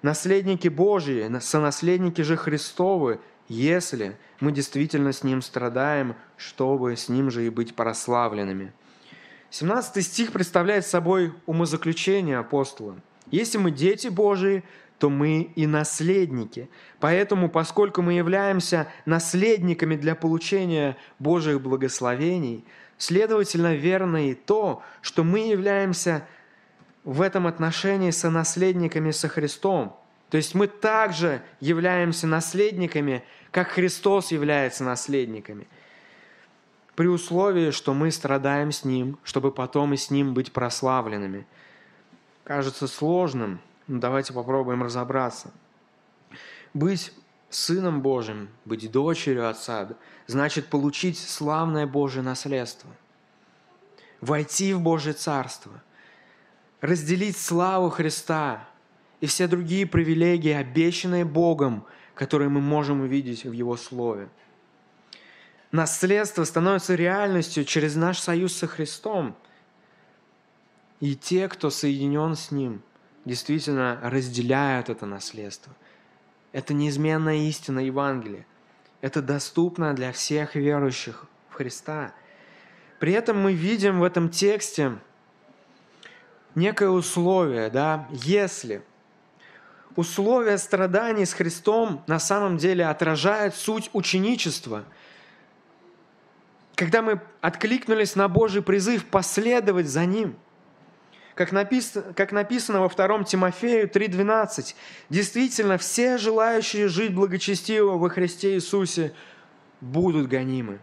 наследники 0.02 0.70
Божьи, 0.70 1.30
сонаследники 1.40 2.22
же 2.22 2.38
Христовы, 2.38 3.20
если 3.50 4.18
мы 4.40 4.54
действительно 4.54 5.12
с 5.12 5.24
Ним 5.24 5.42
страдаем, 5.42 6.16
чтобы 6.38 6.96
с 6.96 7.10
Ним 7.10 7.30
же 7.30 7.46
и 7.46 7.50
быть 7.50 7.76
прославленными». 7.76 8.72
17 9.50 10.06
стих 10.06 10.32
представляет 10.32 10.86
собой 10.86 11.34
умозаключение 11.46 12.38
апостола. 12.38 12.96
Если 13.30 13.58
мы 13.58 13.72
дети 13.72 14.08
Божии, 14.08 14.64
то 15.02 15.10
мы 15.10 15.52
и 15.56 15.66
наследники. 15.66 16.70
Поэтому, 17.00 17.50
поскольку 17.50 18.04
мы 18.04 18.14
являемся 18.14 18.88
наследниками 19.08 19.96
для 19.96 20.14
получения 20.14 20.96
Божьих 21.18 21.60
благословений, 21.60 22.64
следовательно, 23.00 23.74
верно 23.74 24.30
и 24.30 24.36
то, 24.36 24.84
что 25.02 25.24
мы 25.24 25.40
являемся 25.40 26.28
в 27.04 27.24
этом 27.24 27.48
отношении 27.48 28.12
сонаследниками 28.12 29.10
со 29.10 29.28
Христом. 29.28 29.98
То 30.30 30.38
есть 30.38 30.54
мы 30.54 30.68
также 30.68 31.42
являемся 31.60 32.28
наследниками, 32.28 33.24
как 33.50 33.70
Христос 33.70 34.32
является 34.32 34.84
наследниками– 34.84 35.68
при 36.94 37.08
условии, 37.08 37.72
что 37.72 37.96
мы 37.96 38.12
страдаем 38.12 38.72
с 38.72 38.84
Ним, 38.84 39.18
чтобы 39.24 39.52
потом 39.52 39.94
и 39.94 39.98
с 39.98 40.12
Ним 40.12 40.36
быть 40.36 40.52
прославленными. 40.52 41.48
Кажется 42.44 42.86
сложным, 42.86 43.62
давайте 44.00 44.34
попробуем 44.34 44.84
разобраться. 44.84 45.52
Быть 46.74 47.14
сыном 47.50 48.02
Божьим, 48.02 48.50
быть 48.64 48.90
дочерью 48.90 49.50
Отца, 49.50 49.90
значит 50.28 50.68
получить 50.68 51.20
славное 51.20 51.86
Божье 51.86 52.22
наследство, 52.22 52.90
войти 54.22 54.74
в 54.74 54.82
Божье 54.82 55.14
Царство. 55.14 55.72
разделить 56.80 57.38
славу 57.38 57.90
Христа 57.90 58.68
и 59.20 59.28
все 59.28 59.48
другие 59.48 59.86
привилегии, 59.86 60.52
обещанные 60.52 61.26
Богом, 61.26 61.86
которые 62.16 62.50
мы 62.50 62.60
можем 62.60 63.02
увидеть 63.02 63.46
в 63.46 63.52
Его 63.52 63.78
Слове. 63.78 64.30
Наследство 65.72 66.44
становится 66.44 66.96
реальностью 66.96 67.64
через 67.66 67.96
наш 67.96 68.20
союз 68.20 68.56
со 68.56 68.68
Христом. 68.68 69.36
И 71.00 71.16
те, 71.16 71.48
кто 71.48 71.70
соединен 71.70 72.36
с 72.36 72.52
Ним, 72.52 72.82
действительно 73.26 74.00
разделяют 74.02 74.90
это 74.90 75.06
наследство. 75.06 75.74
Это 76.52 76.74
неизменная 76.74 77.48
истина 77.48 77.80
Евангелия. 77.80 78.46
Это 79.02 79.22
доступно 79.22 79.94
для 79.94 80.12
всех 80.12 80.56
верующих 80.56 81.26
в 81.50 81.54
Христа. 81.54 82.14
При 83.00 83.14
этом 83.14 83.40
мы 83.40 83.54
видим 83.54 84.00
в 84.00 84.04
этом 84.04 84.30
тексте 84.30 84.98
некое 86.56 86.90
условие, 86.90 87.70
да, 87.70 88.08
если 88.12 88.84
условия 89.96 90.58
страданий 90.58 91.26
с 91.26 91.34
Христом 91.34 92.04
на 92.08 92.20
самом 92.20 92.58
деле 92.58 92.86
отражают 92.86 93.56
суть 93.56 93.90
ученичества. 93.94 94.84
Когда 96.76 97.02
мы 97.02 97.22
откликнулись 97.42 98.16
на 98.16 98.28
Божий 98.28 98.62
призыв 98.62 99.06
последовать 99.06 99.88
за 99.88 100.06
Ним– 100.06 100.36
как 101.36 101.52
написано, 101.52 102.14
как 102.14 102.32
написано 102.32 102.82
во 102.82 102.90
2 102.90 103.24
Тимофею 103.24 103.90
3.12, 103.90 104.76
действительно, 105.10 105.78
все 105.78 106.18
желающие 106.18 106.88
жить 106.88 107.14
благочестиво 107.14 107.98
во 107.98 108.10
Христе 108.10 108.56
Иисусе 108.56 109.14
будут 109.80 110.28
гонимы. 110.28 110.80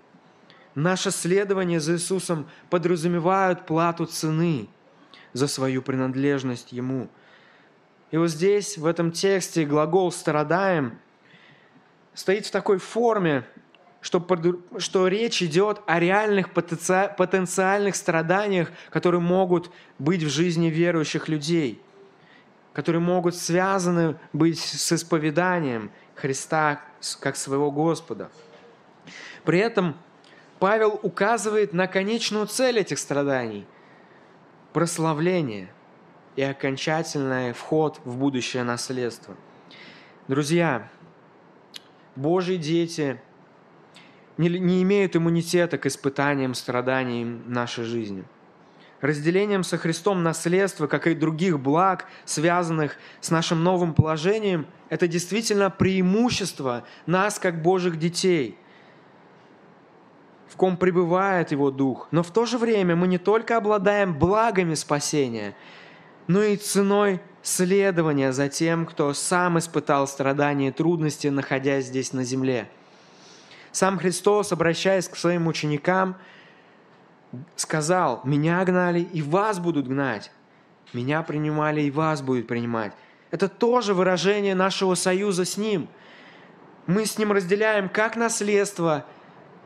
Наше 0.75 1.11
следование 1.11 1.81
за 1.81 1.95
Иисусом 1.95 2.49
подразумевает 2.71 3.67
плату 3.67 4.07
цены 4.07 4.69
за 5.33 5.49
свою 5.49 5.83
принадлежность 5.83 6.73
Ему. 6.73 7.09
И 8.11 8.17
вот 8.17 8.29
здесь, 8.29 8.79
в 8.79 8.87
этом 8.87 9.13
тексте, 9.13 9.65
глагол 9.65 10.11
«страдаем» 10.13 10.99
стоит 12.15 12.47
в 12.47 12.51
такой 12.51 12.79
форме, 12.79 13.45
что, 14.09 14.27
что 14.79 15.07
речь 15.07 15.43
идет 15.43 15.83
о 15.85 16.01
реальных 16.01 16.55
потенциальных 16.55 17.95
страданиях, 17.95 18.71
которые 18.89 19.21
могут 19.21 19.71
быть 19.99 20.23
в 20.23 20.31
жизни 20.31 20.69
верующих 20.69 21.29
людей, 21.29 21.83
которые 22.73 23.03
могут 23.03 23.37
связаны 23.37 24.19
быть 24.33 24.61
с 24.61 24.93
исповеданием 24.93 25.91
Христа 26.15 26.81
как 27.21 27.37
своего 27.37 27.71
Господа. 27.71 28.31
При 29.45 29.59
этом 29.59 29.95
Павел 30.59 30.99
указывает 31.03 31.75
на 31.75 31.87
конечную 31.87 32.47
цель 32.47 32.79
этих 32.79 32.99
страданий– 32.99 33.67
прославление 34.73 35.71
и 36.35 36.41
окончательный 36.43 37.53
вход 37.53 38.01
в 38.07 38.17
будущее 38.17 38.63
наследство. 38.65 39.37
Друзья, 40.29 40.89
Божьи 42.17 42.57
дети– 42.57 43.21
не, 44.39 44.49
не 44.49 44.83
имеют 44.83 45.17
иммунитета 45.17 45.77
к 45.77 45.87
испытаниям, 45.87 46.55
страданиям 46.55 47.43
нашей 47.47 47.85
жизни. 47.85 48.25
Разделением 49.01 49.63
со 49.63 49.79
Христом 49.79 50.23
наследства, 50.23 50.87
как 50.87 51.07
и 51.07 51.15
других 51.15 51.61
благ, 51.61 52.07
связанных 52.25 52.97
с 53.21 53.31
нашим 53.31 53.63
новым 53.63 53.95
положением, 53.95 54.67
это 54.89 55.07
действительно 55.07 55.71
преимущество 55.71 56.85
нас, 57.07 57.39
как 57.39 57.63
Божьих 57.63 57.99
детей, 57.99 58.59
в 60.49 60.57
ком 60.57 60.77
пребывает 60.77 61.53
Его 61.53 61.71
Дух. 61.71 62.09
Но 62.11 62.23
в 62.23 62.33
то 62.33 62.47
же 62.47 62.59
время 62.59 62.97
мы 62.97 63.07
не 63.07 63.19
только 63.19 63.57
обладаем 63.57 64.19
благами 64.19 64.75
спасения, 64.75 65.55
но 66.27 66.43
и 66.43 66.57
ценой 66.57 67.21
следования 67.43 68.33
за 68.33 68.49
тем, 68.49 68.85
кто 68.85 69.13
сам 69.15 69.59
испытал 69.59 70.09
страдания 70.09 70.69
и 70.69 70.73
трудности, 70.73 71.29
находясь 71.29 71.87
здесь 71.87 72.13
на 72.13 72.25
земле– 72.25 72.69
сам 73.73 73.99
Христос, 73.99 74.53
обращаясь 74.53 75.09
к 75.09 75.17
своим 75.17 75.47
ученикам, 75.47 76.17
сказал, 77.57 78.21
«Меня 78.25 78.65
гнали, 78.65 79.01
и 79.01 79.23
вас 79.23 79.59
будут 79.59 79.89
гнать. 79.89 80.31
Меня 80.93 81.23
принимали, 81.23 81.83
и 81.83 81.91
вас 81.91 82.23
будут 82.23 82.47
принимать». 82.47 82.93
Это 83.31 83.49
тоже 83.49 83.93
выражение 83.93 84.55
нашего 84.55 84.95
союза 84.95 85.45
с 85.45 85.57
Ним. 85.57 85.89
Мы 86.87 87.05
с 87.05 87.19
Ним 87.19 87.33
разделяем 87.33 87.89
как 87.89 88.17
наследство, 88.17 89.05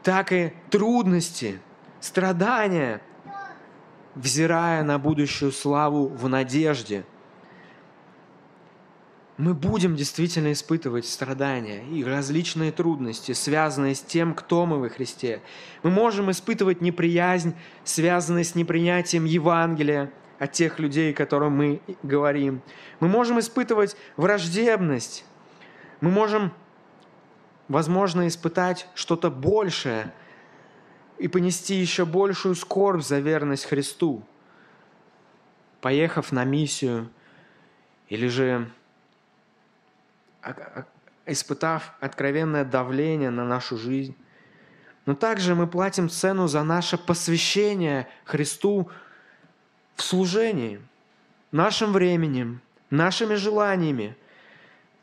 так 0.02 0.32
и 0.32 0.52
трудности, 0.70 1.60
страдания, 2.00 3.00
взирая 4.16 4.82
на 4.82 4.98
будущую 4.98 5.52
славу 5.52 6.08
в 6.08 6.28
надежде– 6.28 7.04
мы 9.38 9.54
будем 9.54 9.96
действительно 9.96 10.52
испытывать 10.52 11.06
страдания 11.06 11.84
и 11.88 12.04
различные 12.04 12.70
трудности, 12.70 13.32
связанные 13.32 13.94
с 13.94 14.00
тем, 14.00 14.34
кто 14.34 14.66
мы 14.66 14.78
во 14.78 14.88
Христе. 14.88 15.40
Мы 15.82 15.90
можем 15.90 16.30
испытывать 16.30 16.80
неприязнь, 16.80 17.54
связанную 17.84 18.44
с 18.44 18.54
непринятием 18.54 19.24
Евангелия 19.24 20.12
от 20.38 20.52
тех 20.52 20.78
людей, 20.78 21.14
которым 21.14 21.56
мы 21.56 21.80
говорим. 22.02 22.60
Мы 23.00 23.08
можем 23.08 23.38
испытывать 23.40 23.96
враждебность. 24.16 25.24
Мы 26.00 26.10
можем, 26.10 26.52
возможно, 27.68 28.28
испытать 28.28 28.86
что-то 28.94 29.30
большее 29.30 30.12
и 31.18 31.28
понести 31.28 31.76
еще 31.76 32.04
большую 32.04 32.54
скорбь 32.54 33.02
за 33.02 33.20
верность 33.20 33.64
Христу, 33.64 34.24
поехав 35.80 36.32
на 36.32 36.44
миссию 36.44 37.08
или 38.08 38.26
же 38.26 38.68
испытав 41.26 41.92
откровенное 42.00 42.64
давление 42.64 43.30
на 43.30 43.44
нашу 43.44 43.76
жизнь. 43.76 44.16
Но 45.06 45.14
также 45.14 45.54
мы 45.54 45.66
платим 45.66 46.08
цену 46.08 46.46
за 46.46 46.62
наше 46.62 46.96
посвящение 46.96 48.08
Христу 48.24 48.90
в 49.96 50.02
служении, 50.02 50.80
нашим 51.50 51.92
временем, 51.92 52.60
нашими 52.90 53.34
желаниями, 53.34 54.16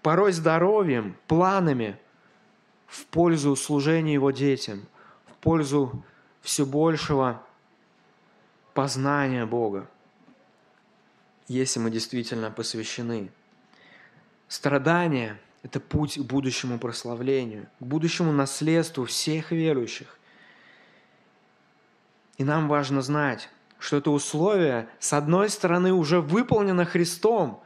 порой 0.02 0.32
здоровьем, 0.32 1.18
планами 1.28 2.00
в 2.88 3.06
пользу 3.08 3.56
служения 3.56 4.14
Его 4.14 4.32
детям, 4.32 4.86
в 5.28 5.34
пользу 5.36 6.04
все 6.42 6.66
большего 6.66 7.44
познания 8.74 9.46
Бога, 9.46 9.90
если 11.48 11.80
мы 11.80 11.92
действительно 11.92 12.52
посвящены– 12.52 13.32
Страдание– 14.50 15.38
это 15.64 15.80
путь 15.80 16.18
к 16.18 16.24
будущему 16.24 16.80
прославлению, 16.80 17.68
к 17.80 17.84
будущему 17.84 18.32
наследству 18.32 19.06
всех 19.06 19.52
верующих. 19.52 20.18
И 22.40 22.44
нам 22.44 22.68
важно 22.68 23.04
знать, 23.04 23.48
что 23.78 23.98
это 23.98 24.10
условие, 24.10 24.90
с 25.00 25.14
одной 25.14 25.50
стороны, 25.50 25.94
уже 25.94 26.20
выполнено 26.20 26.84
Христом, 26.84 27.62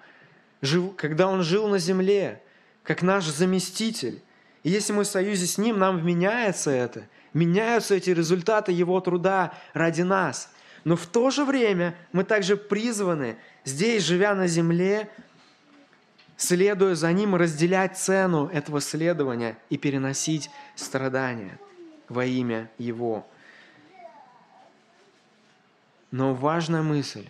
когда 0.98 1.30
Он 1.30 1.42
жил 1.42 1.70
на 1.70 1.80
земле, 1.80 2.44
как 2.84 3.02
наш 3.02 3.26
заместитель. 3.28 4.22
И 4.64 4.70
если 4.70 4.92
мы 4.92 5.06
в 5.06 5.08
союзе 5.08 5.48
с 5.48 5.58
Ним, 5.58 5.80
нам 5.80 6.00
вменяется 6.00 6.70
это, 6.70 7.08
меняются 7.34 7.96
эти 7.96 8.10
результаты 8.10 8.74
Его 8.74 9.00
труда 9.00 9.54
ради 9.74 10.02
нас. 10.02 10.52
Но 10.84 10.98
в 10.98 11.06
то 11.06 11.30
же 11.30 11.46
время 11.46 11.96
мы 12.12 12.26
также 12.26 12.58
призваны, 12.58 13.38
здесь, 13.64 14.04
живя 14.04 14.36
на 14.36 14.48
земле, 14.48 15.10
следуя 16.38 16.96
за 16.96 17.12
ним, 17.12 17.36
разделять 17.36 17.98
цену 17.98 18.48
этого 18.48 18.82
следования 18.82 19.58
и 19.70 19.78
переносить 19.78 20.50
страдания 20.76 21.60
во 22.10 22.26
имя 22.26 22.70
Его. 22.78 23.26
Но 26.12 26.34
важная 26.34 26.82
мысль, 26.82 27.28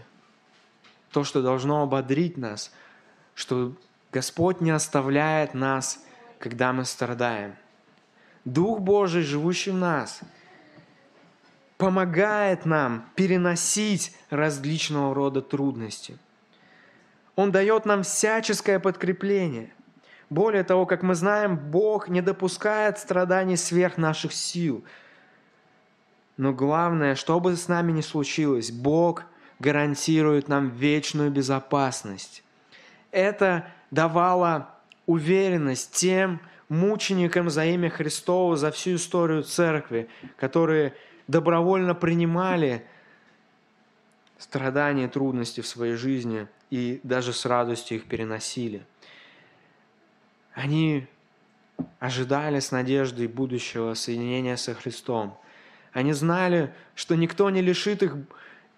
то, 1.12 1.24
что 1.24 1.42
должно 1.42 1.84
ободрить 1.84 2.38
нас, 2.38 2.72
что 3.36 3.74
Господь 4.12 4.62
не 4.62 4.72
оставляет 4.72 5.54
нас, 5.54 6.04
когда 6.40 6.74
мы 6.74 6.84
страдаем. 6.84 7.56
Дух 8.46 8.80
Божий, 8.80 9.24
живущий 9.24 9.72
в 9.72 9.78
нас, 9.78 10.20
помогает 11.78 12.66
нам 12.66 13.10
переносить 13.16 14.16
различного 14.30 15.14
рода 15.16 15.42
трудности– 15.42 16.18
он 17.36 17.52
дает 17.52 17.86
нам 17.86 18.04
всяческое 18.04 18.80
подкрепление. 18.80 19.74
Более 20.30 20.64
того, 20.64 20.86
как 20.86 21.04
мы 21.04 21.16
знаем, 21.16 21.58
Бог 21.58 22.10
не 22.10 22.22
допускает 22.22 22.98
страданий 22.98 23.58
сверх 23.58 23.98
наших 23.98 24.34
сил. 24.34 24.84
Но 26.38 26.54
главное, 26.54 27.16
что 27.16 27.40
бы 27.40 27.56
с 27.56 27.68
нами 27.68 27.92
ни 27.92 28.02
случилось, 28.02 28.72
Бог 28.72 29.26
гарантирует 29.60 30.48
нам 30.48 30.70
вечную 30.70 31.32
безопасность. 31.32 32.44
Это 33.12 33.68
давало 33.92 34.70
уверенность 35.06 35.92
тем 35.92 36.40
мученикам 36.70 37.50
за 37.50 37.66
имя 37.66 37.90
Христова, 37.90 38.58
за 38.58 38.72
всю 38.72 38.96
историю 38.96 39.44
церкви, 39.44 40.10
которые 40.38 40.96
добровольно 41.28 41.94
принимали 41.94 42.86
страдания, 44.38 45.08
трудности 45.08 45.62
в 45.62 45.68
своей 45.68 45.96
жизни 45.96 46.48
и 46.74 47.00
даже 47.04 47.34
с 47.34 47.46
радостью 47.46 47.98
их 47.98 48.06
переносили. 48.06 48.84
Они 50.56 51.06
ожидали 52.00 52.60
с 52.60 52.72
надеждой 52.72 53.28
будущего 53.28 53.94
соединения 53.94 54.56
со 54.56 54.74
Христом. 54.74 55.38
Они 55.92 56.14
знали, 56.14 56.74
что 56.96 57.14
никто 57.14 57.52
не 57.52 57.62
лишит 57.62 58.02
их 58.02 58.16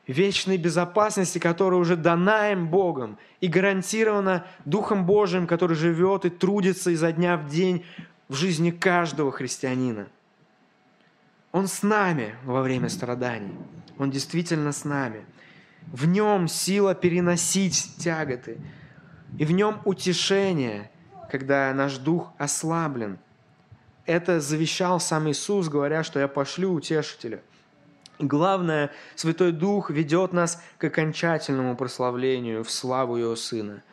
вечной 0.07 0.57
безопасности, 0.57 1.39
которая 1.39 1.79
уже 1.79 1.95
дана 1.95 2.51
им 2.51 2.67
Богом 2.67 3.17
и 3.39 3.47
гарантирована 3.47 4.45
Духом 4.65 5.05
Божиим, 5.05 5.47
который 5.47 5.77
живет 5.77 6.25
и 6.25 6.29
трудится 6.29 6.91
изо 6.91 7.13
дня 7.13 7.37
в 7.37 7.47
день 7.47 7.85
в 8.27 8.33
жизни 8.35 8.71
каждого 8.71 9.31
христианина. 9.31 10.09
Он 11.53 11.69
с 11.69 11.81
нами 11.81 12.35
во 12.43 12.61
время 12.61 12.89
страданий. 12.89 13.55
Он 13.97 14.11
действительно 14.11 14.73
с 14.73 14.83
нами. 14.83 15.23
В 15.91 16.07
нем 16.07 16.47
сила 16.47 16.95
переносить 16.95 17.95
тяготы. 17.97 18.59
И 19.37 19.45
в 19.45 19.51
нем 19.51 19.81
утешение, 19.85 20.91
когда 21.29 21.73
наш 21.73 21.97
дух 21.97 22.31
ослаблен. 22.37 23.17
Это 24.05 24.39
завещал 24.39 24.99
сам 24.99 25.29
Иисус, 25.29 25.67
говоря, 25.67 26.03
что 26.03 26.19
я 26.19 26.27
пошлю 26.27 26.73
утешителя– 26.73 27.41
главное, 28.19 28.91
Святой 29.15 29.51
Дух 29.51 29.89
ведет 29.89 30.33
нас 30.33 30.61
к 30.77 30.83
окончательному 30.85 31.75
прославлению 31.75 32.63
в 32.63 32.71
славу 32.71 33.17
Его 33.17 33.35
Сына. 33.35 33.83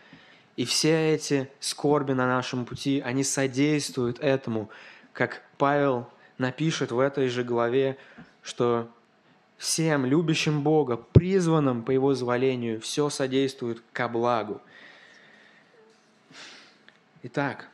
И 0.57 0.65
все 0.65 1.15
эти 1.15 1.51
скорби 1.61 2.13
на 2.13 2.27
нашем 2.27 2.65
пути, 2.65 3.03
они 3.05 3.25
содействуют 3.25 4.19
этому, 4.21 4.69
как 5.13 5.43
Павел 5.57 6.09
напишет 6.39 6.93
в 6.93 6.99
этой 6.99 7.29
же 7.29 7.43
главе, 7.43 7.97
что 8.43 8.89
всем 9.63 10.05
любящим 10.05 10.63
Бога, 10.63 10.97
призванным 10.97 11.83
по 11.83 11.91
Его 11.91 12.15
зволению, 12.15 12.81
все 12.81 13.09
содействует 13.11 13.83
ко 13.93 14.09
благу. 14.09 14.61
Итак, 17.23 17.69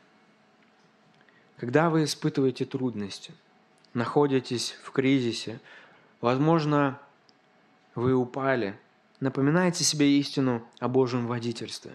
когда 1.56 1.88
вы 1.88 2.04
испытываете 2.04 2.64
трудности, 2.64 3.32
находитесь 3.94 4.76
в 4.82 4.90
кризисе, 4.92 5.60
Возможно, 6.20 6.98
вы 7.94 8.12
упали. 8.14 8.76
Напоминайте 9.20 9.84
себе 9.84 10.18
истину 10.18 10.64
о 10.80 10.88
Божьем 10.88 11.28
водительстве. 11.28 11.92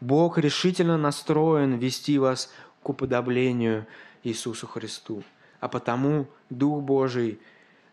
Бог 0.00 0.38
решительно 0.38 0.96
настроен 0.96 1.76
вести 1.76 2.18
вас 2.18 2.52
к 2.82 2.88
уподоблению 2.88 3.86
Иисусу 4.22 4.66
Христу. 4.68 5.24
А 5.58 5.68
потому 5.68 6.28
Дух 6.50 6.82
Божий 6.82 7.40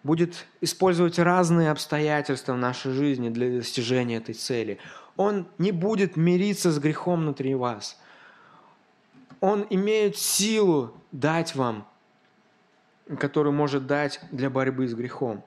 будет 0.04 0.46
использовать 0.62 1.20
разные 1.20 1.72
обстоятельства 1.72 2.54
в 2.54 2.58
нашей 2.58 2.92
жизни 2.92 3.30
для 3.30 3.50
достижения 3.50 4.18
этой 4.18 4.34
цели. 4.34 4.80
Он 5.18 5.48
не 5.58 5.72
будет 5.72 6.16
мириться 6.16 6.72
с 6.72 6.80
грехом 6.80 7.22
внутри 7.22 7.56
вас. 7.56 8.00
Он 9.42 9.66
имеет 9.70 10.18
силу 10.18 10.94
дать 11.12 11.56
вам 11.56 11.86
который 13.18 13.52
может 13.52 13.88
дать 13.88 14.20
для 14.32 14.50
борьбы 14.50 14.88
с 14.88 14.94
грехом. 14.94 15.44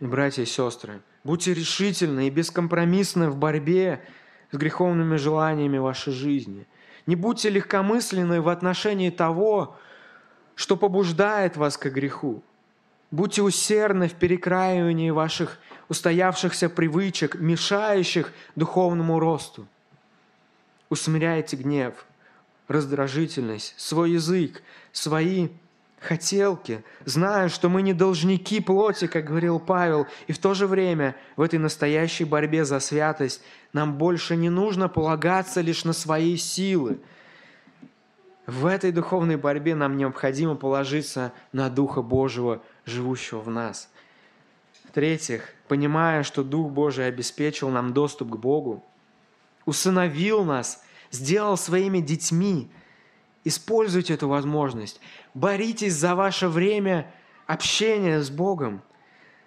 Братья 0.00 0.42
и 0.42 0.46
сестры, 0.46 1.02
будьте 1.24 1.52
решительны 1.52 2.28
и 2.28 2.30
бескомпромиссны 2.30 3.30
в 3.30 3.36
борьбе 3.36 4.04
с 4.52 4.56
греховными 4.56 5.16
желаниями 5.16 5.78
вашей 5.78 6.12
жизни. 6.12 6.66
Не 7.06 7.16
будьте 7.16 7.50
легкомысленны 7.50 8.40
в 8.40 8.48
отношении 8.48 9.10
того, 9.10 9.76
что 10.54 10.76
побуждает 10.76 11.56
вас 11.56 11.76
к 11.76 11.86
греху. 11.90 12.42
Будьте 13.10 13.42
усердны 13.42 14.08
в 14.08 14.14
перекраивании 14.14 15.10
ваших 15.10 15.58
устоявшихся 15.88 16.68
привычек, 16.68 17.36
мешающих 17.36 18.32
духовному 18.54 19.18
росту. 19.18 19.66
Усмиряйте 20.90 21.56
гнев, 21.56 21.94
раздражительность, 22.66 23.74
свой 23.78 24.12
язык, 24.12 24.62
свои 24.92 25.48
хотелки, 26.00 26.84
зная, 27.04 27.48
что 27.48 27.68
мы 27.68 27.82
не 27.82 27.92
должники 27.92 28.60
плоти, 28.60 29.06
как 29.06 29.24
говорил 29.24 29.58
Павел, 29.58 30.06
и 30.26 30.32
в 30.32 30.38
то 30.38 30.54
же 30.54 30.66
время 30.66 31.16
в 31.36 31.42
этой 31.42 31.58
настоящей 31.58 32.24
борьбе 32.24 32.64
за 32.64 32.78
святость 32.78 33.42
нам 33.72 33.94
больше 33.94 34.36
не 34.36 34.50
нужно 34.50 34.88
полагаться 34.88 35.60
лишь 35.60 35.84
на 35.84 35.92
свои 35.92 36.36
силы. 36.36 37.00
В 38.46 38.64
этой 38.66 38.92
духовной 38.92 39.36
борьбе 39.36 39.74
нам 39.74 39.96
необходимо 39.96 40.54
положиться 40.54 41.32
на 41.52 41.68
Духа 41.68 42.00
Божьего, 42.00 42.62
живущего 42.88 43.40
в 43.40 43.50
нас. 43.50 43.88
В-третьих, 44.84 45.54
понимая, 45.68 46.22
что 46.22 46.42
Дух 46.42 46.70
Божий 46.70 47.06
обеспечил 47.06 47.68
нам 47.68 47.92
доступ 47.92 48.30
к 48.30 48.36
Богу, 48.36 48.84
усыновил 49.66 50.44
нас, 50.44 50.82
сделал 51.10 51.56
своими 51.56 52.00
детьми– 52.00 52.70
Используйте 53.48 54.12
эту 54.12 54.28
возможность. 54.28 55.00
Боритесь 55.32 55.94
за 55.94 56.14
ваше 56.14 56.48
время 56.48 57.10
общения 57.46 58.20
с 58.20 58.28
Богом, 58.28 58.82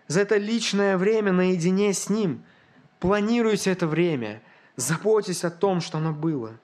за 0.08 0.22
это 0.22 0.38
личное 0.38 0.98
время 0.98 1.32
наедине 1.32 1.94
с 1.94 2.10
Ним. 2.10 2.44
Планируйте 3.00 3.72
это 3.72 3.86
время. 3.86 4.42
Заботьтесь 4.76 5.44
о 5.44 5.52
том, 5.52 5.82
что 5.82 6.00
оно 6.00 6.14
было. 6.14 6.60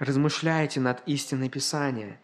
Размышляйте 0.00 0.80
над 0.80 1.00
истиной 1.06 1.48
Писания. 1.48 2.18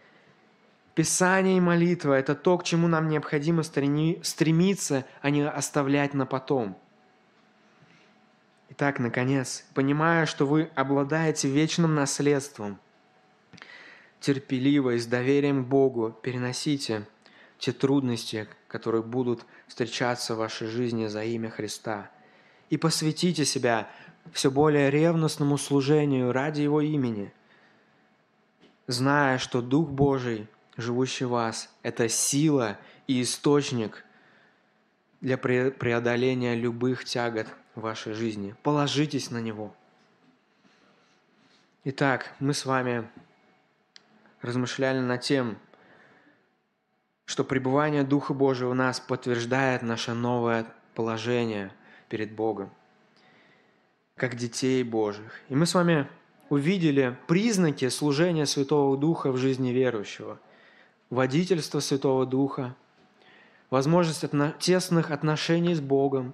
Писание 0.95 1.57
и 1.57 1.61
молитва– 1.61 2.13
это 2.19 2.35
то, 2.35 2.59
к 2.59 2.65
чему 2.65 2.87
нам 2.87 3.09
необходимо 3.09 3.63
стремиться, 3.63 5.07
а 5.23 5.31
не 5.31 5.49
оставлять 5.49 6.15
на 6.15 6.27
потом. 6.27 6.77
Итак, 8.71 8.99
наконец, 8.99 9.65
понимая, 9.75 10.27
что 10.27 10.47
вы 10.47 10.71
обладаете 10.75 11.49
вечным 11.49 11.95
наследством– 11.95 12.79
терпеливо 14.23 14.91
и 14.91 14.99
с 14.99 15.07
доверием 15.07 15.65
к 15.65 15.69
Богу 15.69 16.17
переносите 16.23 17.07
те 17.59 17.73
трудности, 17.73 18.49
которые 18.69 19.03
будут 19.03 19.45
встречаться 19.69 20.35
в 20.35 20.39
вашей 20.39 20.69
жизни 20.69 21.07
за 21.09 21.25
имя 21.25 21.51
Христа. 21.51 22.11
И 22.71 22.77
посвятите 22.77 23.45
себя 23.45 23.91
все 24.33 24.51
более 24.51 24.91
ревностному 24.91 25.59
служению 25.59 26.33
ради 26.33 26.63
Его 26.63 26.81
имени, 26.81 27.33
зная, 28.87 29.39
что 29.39 29.61
Дух 29.61 29.91
Божий, 29.91 30.49
живущий 30.77 31.25
в 31.25 31.31
вас, 31.31 31.69
это 31.83 32.09
сила 32.09 32.79
и 33.07 33.23
источник 33.23 34.05
для 35.21 35.39
преодоления 35.39 36.55
любых 36.55 37.05
тягот 37.05 37.47
в 37.75 37.81
вашей 37.81 38.13
жизни. 38.13 38.55
Положитесь 38.63 39.31
на 39.31 39.39
Него. 39.39 39.75
Итак, 41.85 42.35
мы 42.39 42.55
с 42.55 42.65
вами 42.65 43.09
размышляли 44.41 45.01
над 45.01 45.21
тем, 45.21 45.59
что 47.25 47.45
пребывание 47.45 48.03
Духа 48.03 48.35
Божьего 48.35 48.71
у 48.71 48.75
нас 48.75 49.01
подтверждает 49.01 49.83
наше 49.83 50.13
новое 50.13 50.67
положение 50.95 51.73
перед 52.09 52.33
Богом, 52.33 52.71
как 54.17 54.37
детей 54.37 54.83
Божьих. 54.83 55.41
И 55.49 55.55
мы 55.55 55.67
с 55.67 55.75
вами 55.75 56.09
увидели 56.51 57.17
признаки 57.27 57.89
служения 57.89 58.45
Святого 58.45 58.97
Духа 58.99 59.33
в 59.33 59.39
жизни 59.39 59.71
верующего. 59.71 60.39
Водительство 61.13 61.81
Святого 61.81 62.25
Духа, 62.25 62.75
возможность 63.69 64.25
отно- 64.25 64.55
тесных 64.59 65.11
отношений 65.11 65.75
с 65.75 65.81
Богом, 65.81 66.33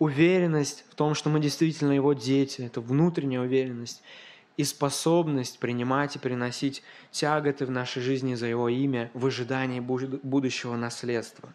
уверенность 0.00 0.84
в 0.90 0.96
том, 0.96 1.14
что 1.14 1.30
мы 1.30 1.38
действительно 1.38 1.92
Его 1.92 2.14
дети, 2.14 2.62
это 2.62 2.80
внутренняя 2.80 3.40
уверенность– 3.42 4.02
и 4.56 4.64
способность 4.64 5.60
принимать 5.60 6.16
и 6.16 6.18
приносить 6.18 6.82
тяготы 7.12 7.64
в 7.64 7.70
нашей 7.70 8.02
жизни 8.02 8.34
за 8.34 8.46
Его 8.46 8.68
имя 8.68 9.08
в 9.14 9.24
ожидании 9.24 9.78
будущего 9.78 10.74
наследства. 10.74 11.54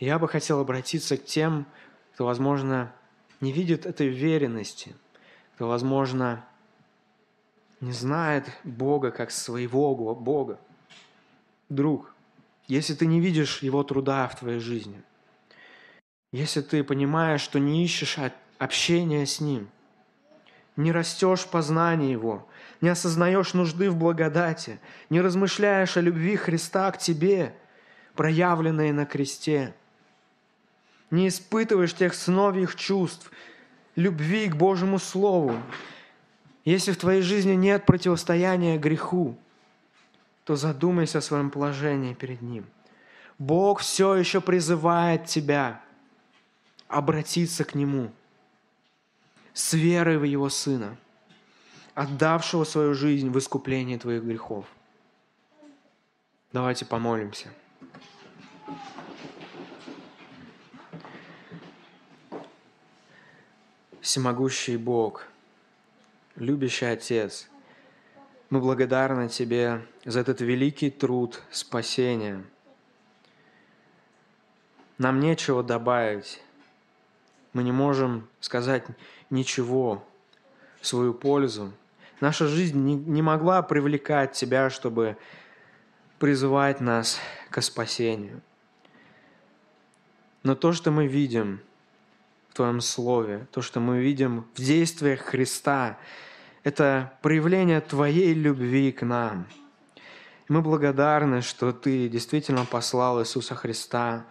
Я 0.00 0.18
бы 0.18 0.26
хотел 0.26 0.58
обратиться 0.58 1.16
к 1.16 1.24
тем, 1.24 1.64
кто, 2.14 2.26
возможно, 2.26 2.92
не 3.40 3.52
видит 3.52 3.86
этой 3.86 4.08
уверенности, 4.08 4.96
кто, 5.54 5.68
возможно, 5.68 6.44
не 7.80 7.92
знает 7.92 8.50
Бога 8.64 9.12
как 9.12 9.30
своего 9.30 9.94
Бога. 10.16 10.58
Друг, 11.74 12.14
если 12.66 12.94
ты 12.94 13.06
не 13.06 13.20
видишь 13.20 13.62
Его 13.62 13.82
труда 13.82 14.28
в 14.28 14.38
твоей 14.38 14.60
жизни, 14.60 15.02
если 16.32 16.60
ты 16.60 16.84
понимаешь, 16.84 17.40
что 17.40 17.58
не 17.58 17.84
ищешь 17.84 18.18
общения 18.58 19.26
с 19.26 19.40
Ним– 19.40 19.68
не 20.76 20.92
растешь 20.92 21.40
в 21.40 21.48
познании 21.48 22.10
Его, 22.10 22.46
не 22.80 22.88
осознаешь 22.88 23.54
нужды 23.54 23.90
в 23.90 23.96
благодати, 23.96 24.80
не 25.10 25.20
размышляешь 25.20 25.96
о 25.96 26.00
любви 26.00 26.36
Христа 26.36 26.90
к 26.90 26.98
тебе, 26.98 27.54
проявленной 28.14 28.92
на 28.92 29.06
кресте, 29.06 29.74
не 31.10 31.28
испытываешь 31.28 31.94
тех 31.94 32.14
сновьих 32.14 32.74
чувств, 32.74 33.30
любви 33.94 34.48
к 34.48 34.56
Божьему 34.56 34.98
Слову, 34.98 35.56
если 36.64 36.92
в 36.92 36.96
твоей 36.96 37.22
жизни 37.22 37.52
нет 37.52 37.86
противостояния 37.86 38.78
греху, 38.78 39.38
то 40.44 40.56
задумайся 40.56 41.18
о 41.18 41.22
своем 41.22 41.50
положении 41.50 42.14
перед 42.14 42.42
Ним. 42.42 42.66
Бог 43.38 43.80
все 43.80 44.14
еще 44.14 44.40
призывает 44.40 45.26
тебя 45.26 45.80
обратиться 46.86 47.64
к 47.64 47.74
Нему 47.74 48.12
с 49.52 49.72
верой 49.72 50.18
в 50.18 50.24
Его 50.24 50.48
Сына, 50.50 50.96
отдавшего 51.94 52.64
свою 52.64 52.94
жизнь 52.94 53.30
в 53.30 53.38
искупление 53.38 53.98
твоих 53.98 54.22
грехов. 54.22 54.66
Давайте 56.52 56.84
помолимся. 56.84 57.48
Всемогущий 64.00 64.76
Бог, 64.76 65.26
любящий 66.36 66.84
Отец, 66.84 67.48
мы 68.50 68.60
благодарны 68.60 69.28
Тебе 69.28 69.86
за 70.04 70.20
этот 70.20 70.40
великий 70.40 70.90
труд 70.90 71.42
спасения. 71.50 72.44
Нам 74.98 75.20
нечего 75.20 75.62
добавить. 75.62 76.42
Мы 77.52 77.62
не 77.62 77.72
можем 77.72 78.28
сказать 78.40 78.84
ничего 79.30 80.06
в 80.80 80.86
свою 80.86 81.14
пользу. 81.14 81.72
Наша 82.20 82.46
жизнь 82.46 82.78
не, 82.78 82.94
не 82.94 83.22
могла 83.22 83.62
привлекать 83.62 84.32
Тебя, 84.32 84.70
чтобы 84.70 85.16
призывать 86.18 86.80
нас 86.80 87.18
к 87.50 87.60
спасению. 87.60 88.40
Но 90.42 90.54
то, 90.54 90.72
что 90.72 90.90
мы 90.90 91.06
видим– 91.06 91.60
в 92.54 92.56
Твоем 92.56 92.80
Слове, 92.80 93.48
то, 93.50 93.62
что 93.62 93.80
мы 93.80 93.98
видим 93.98 94.46
в 94.54 94.60
действиях 94.60 95.22
Христа, 95.22 95.98
это 96.64 97.12
проявление 97.20 97.80
Твоей 97.80 98.32
любви 98.32 98.90
к 98.90 99.02
нам. 99.02 99.46
Мы 100.48 100.62
благодарны, 100.62 101.42
что 101.42 101.72
Ты 101.72 102.08
действительно 102.08 102.64
послал 102.64 103.20
Иисуса 103.20 103.54
Христа 103.54 104.24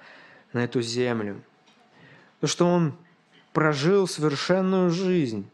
на 0.51 0.63
эту 0.63 0.81
землю. 0.81 1.41
То, 2.41 2.47
что 2.47 2.67
Он 2.67 2.95
прожил 3.53 4.07
совершенную 4.07 4.89
жизнь, 4.89 5.49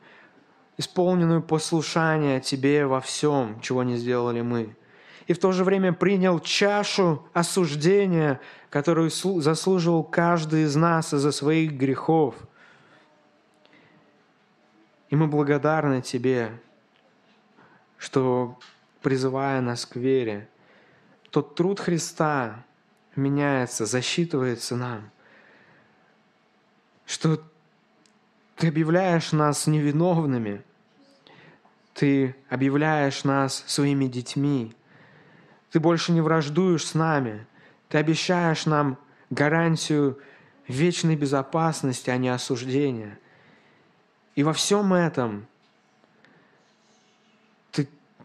исполненную 0.78 1.44
послушания 1.44 2.40
Тебе 2.40 2.86
во 2.86 3.02
всем, 3.02 3.60
чего 3.60 3.84
не 3.84 3.98
сделали 3.98 4.42
мы. 4.42 4.76
И 5.28 5.34
в 5.34 5.40
то 5.40 5.52
же 5.52 5.64
время 5.64 5.94
принял 5.94 6.40
чашу 6.40 7.28
осуждения, 7.34 8.40
которую 8.70 9.12
заслуживал 9.12 10.04
каждый 10.04 10.64
из 10.64 10.76
нас 10.76 11.14
из-за 11.14 11.34
своих 11.34 11.74
грехов– 11.74 12.36
и 15.10 15.16
мы 15.16 15.28
благодарны 15.28 16.02
Тебе, 16.02 16.52
что, 18.00 18.58
призывая 19.04 19.62
нас 19.62 19.86
к 19.86 19.96
вере, 19.96 20.50
тот 21.30 21.54
труд 21.54 21.80
Христа 21.80 22.66
меняется, 23.16 23.86
засчитывается 23.86 24.76
нам, 24.76 25.12
что 27.06 27.44
Ты 28.56 28.70
объявляешь 28.70 29.32
нас 29.32 29.68
невиновными, 29.68 30.64
Ты 31.94 32.36
объявляешь 32.50 33.24
нас 33.24 33.64
своими 33.68 34.06
детьми, 34.06 34.76
Ты 35.70 35.80
больше 35.80 36.12
не 36.12 36.22
враждуешь 36.22 36.88
с 36.88 36.96
нами, 36.96 37.46
Ты 37.90 38.00
обещаешь 38.00 38.66
нам 38.66 38.98
гарантию 39.30 40.18
вечной 40.68 41.16
безопасности, 41.16 42.10
а 42.10 42.18
не 42.18 42.30
осуждения– 42.30 43.20
и 44.40 44.44
во 44.44 44.54
всем 44.54 44.94
этом 44.94 45.48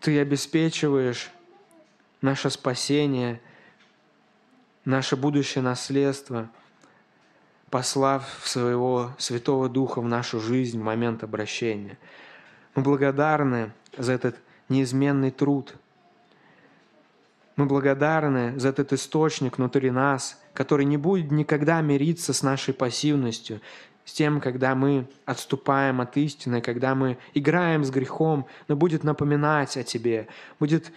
ты, 0.01 0.21
обеспечиваешь 0.21 1.31
наше 2.21 2.51
спасение, 2.51 3.41
наше 4.85 5.17
будущее 5.17 5.63
наследство, 5.63 6.51
послав 7.71 8.41
своего 8.45 9.13
Святого 9.19 9.69
Духа 9.69 10.01
в 10.01 10.09
нашу 10.09 10.41
жизнь 10.41 10.79
в 10.79 10.85
момент 10.85 11.25
обращения. 11.25 11.99
Мы 12.75 12.83
благодарны 12.83 13.73
за 13.97 14.13
этот 14.13 14.37
неизменный 14.69 15.31
труд. 15.31 15.75
Мы 17.57 17.67
благодарны 17.67 18.59
за 18.59 18.69
этот 18.69 18.93
источник 18.93 19.59
внутри 19.59 19.91
нас, 19.91 20.41
который 20.55 20.85
не 20.85 20.97
будет 20.97 21.31
никогда 21.31 21.81
мириться 21.81 22.33
с 22.33 22.43
нашей 22.43 22.75
пассивностью, 22.75 23.61
с 24.05 24.13
тем, 24.13 24.41
когда 24.41 24.75
мы 24.75 25.09
отступаем 25.25 26.01
от 26.01 26.17
истины, 26.17 26.61
когда 26.61 26.95
мы 26.95 27.17
играем 27.33 27.85
с 27.85 27.91
грехом, 27.91 28.47
но 28.69 28.77
будет 28.77 29.03
напоминать 29.03 29.77
о 29.77 29.83
Тебе, 29.83 30.29
будет 30.61 30.93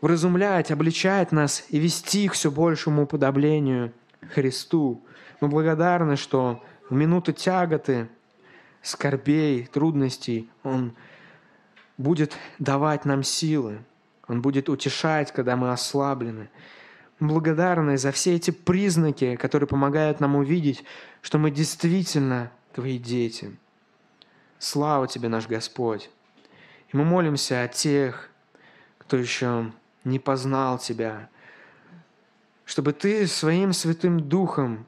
вразумлять, 0.00 0.70
обличать 0.70 1.32
нас 1.32 1.64
и 1.68 1.78
вести 1.78 2.28
к 2.28 2.32
все 2.32 2.50
большему 2.50 3.04
уподоблению 3.04 3.92
Христу. 4.34 5.02
Мы 5.40 5.48
благодарны, 5.48 6.16
что 6.16 6.62
в 6.90 6.94
минуты 6.94 7.32
тяготы, 7.32 8.08
скорбей, 8.82 9.66
трудностей 9.66 10.50
Он 10.62 10.94
будет 11.96 12.36
давать 12.58 13.04
нам 13.04 13.22
силы, 13.22 13.78
Он 14.26 14.42
будет 14.42 14.68
утешать, 14.68 15.32
когда 15.32 15.56
мы 15.56 15.72
ослаблены 15.72 16.48
благодарны 17.20 17.96
за 17.98 18.12
все 18.12 18.34
эти 18.34 18.50
признаки, 18.50 19.36
которые 19.36 19.66
помогают 19.66 20.20
нам 20.20 20.36
увидеть, 20.36 20.84
что 21.22 21.38
мы 21.38 21.50
действительно 21.50 22.50
Твои 22.72 22.98
дети. 22.98 23.56
Слава 24.58 25.06
Тебе, 25.06 25.28
наш 25.28 25.46
Господь. 25.46 26.10
И 26.92 26.96
мы 26.96 27.04
молимся 27.04 27.62
о 27.62 27.68
тех, 27.68 28.30
кто 28.98 29.16
еще 29.16 29.72
не 30.04 30.18
познал 30.18 30.78
Тебя, 30.78 31.28
чтобы 32.64 32.92
Ты 32.92 33.26
своим 33.26 33.72
Святым 33.72 34.20
Духом 34.20 34.86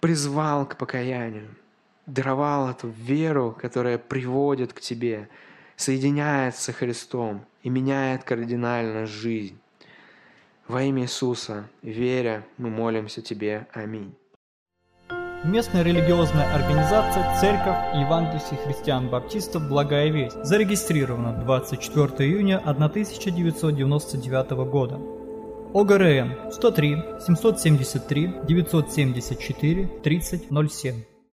призвал 0.00 0.66
к 0.66 0.76
покаянию, 0.76 1.54
даровал 2.06 2.70
эту 2.70 2.88
веру, 2.88 3.56
которая 3.60 3.98
приводит 3.98 4.72
к 4.72 4.80
Тебе, 4.80 5.28
соединяется 5.76 6.72
с 6.72 6.74
Христом 6.74 7.44
и 7.62 7.68
меняет 7.70 8.24
кардинально 8.24 9.06
жизнь. 9.06 9.58
Во 10.70 10.84
имя 10.84 11.02
Иисуса, 11.02 11.68
веря, 11.82 12.46
мы 12.56 12.70
молимся 12.70 13.20
Тебе. 13.20 13.66
Аминь. 13.72 14.14
Местная 15.42 15.82
религиозная 15.82 16.54
организация 16.54 17.24
Церковь 17.40 17.96
Евангельских 17.96 18.60
христиан-баптистов 18.60 19.68
«Благая 19.68 20.12
весть» 20.12 20.36
зарегистрирована 20.44 21.32
24 21.42 22.30
июня 22.30 22.58
1999 22.58 24.50
года. 24.70 25.00
ОГРН 25.74 26.52
103 26.52 26.96
773 27.18 28.32
974 28.46 29.88
3007 30.04 31.09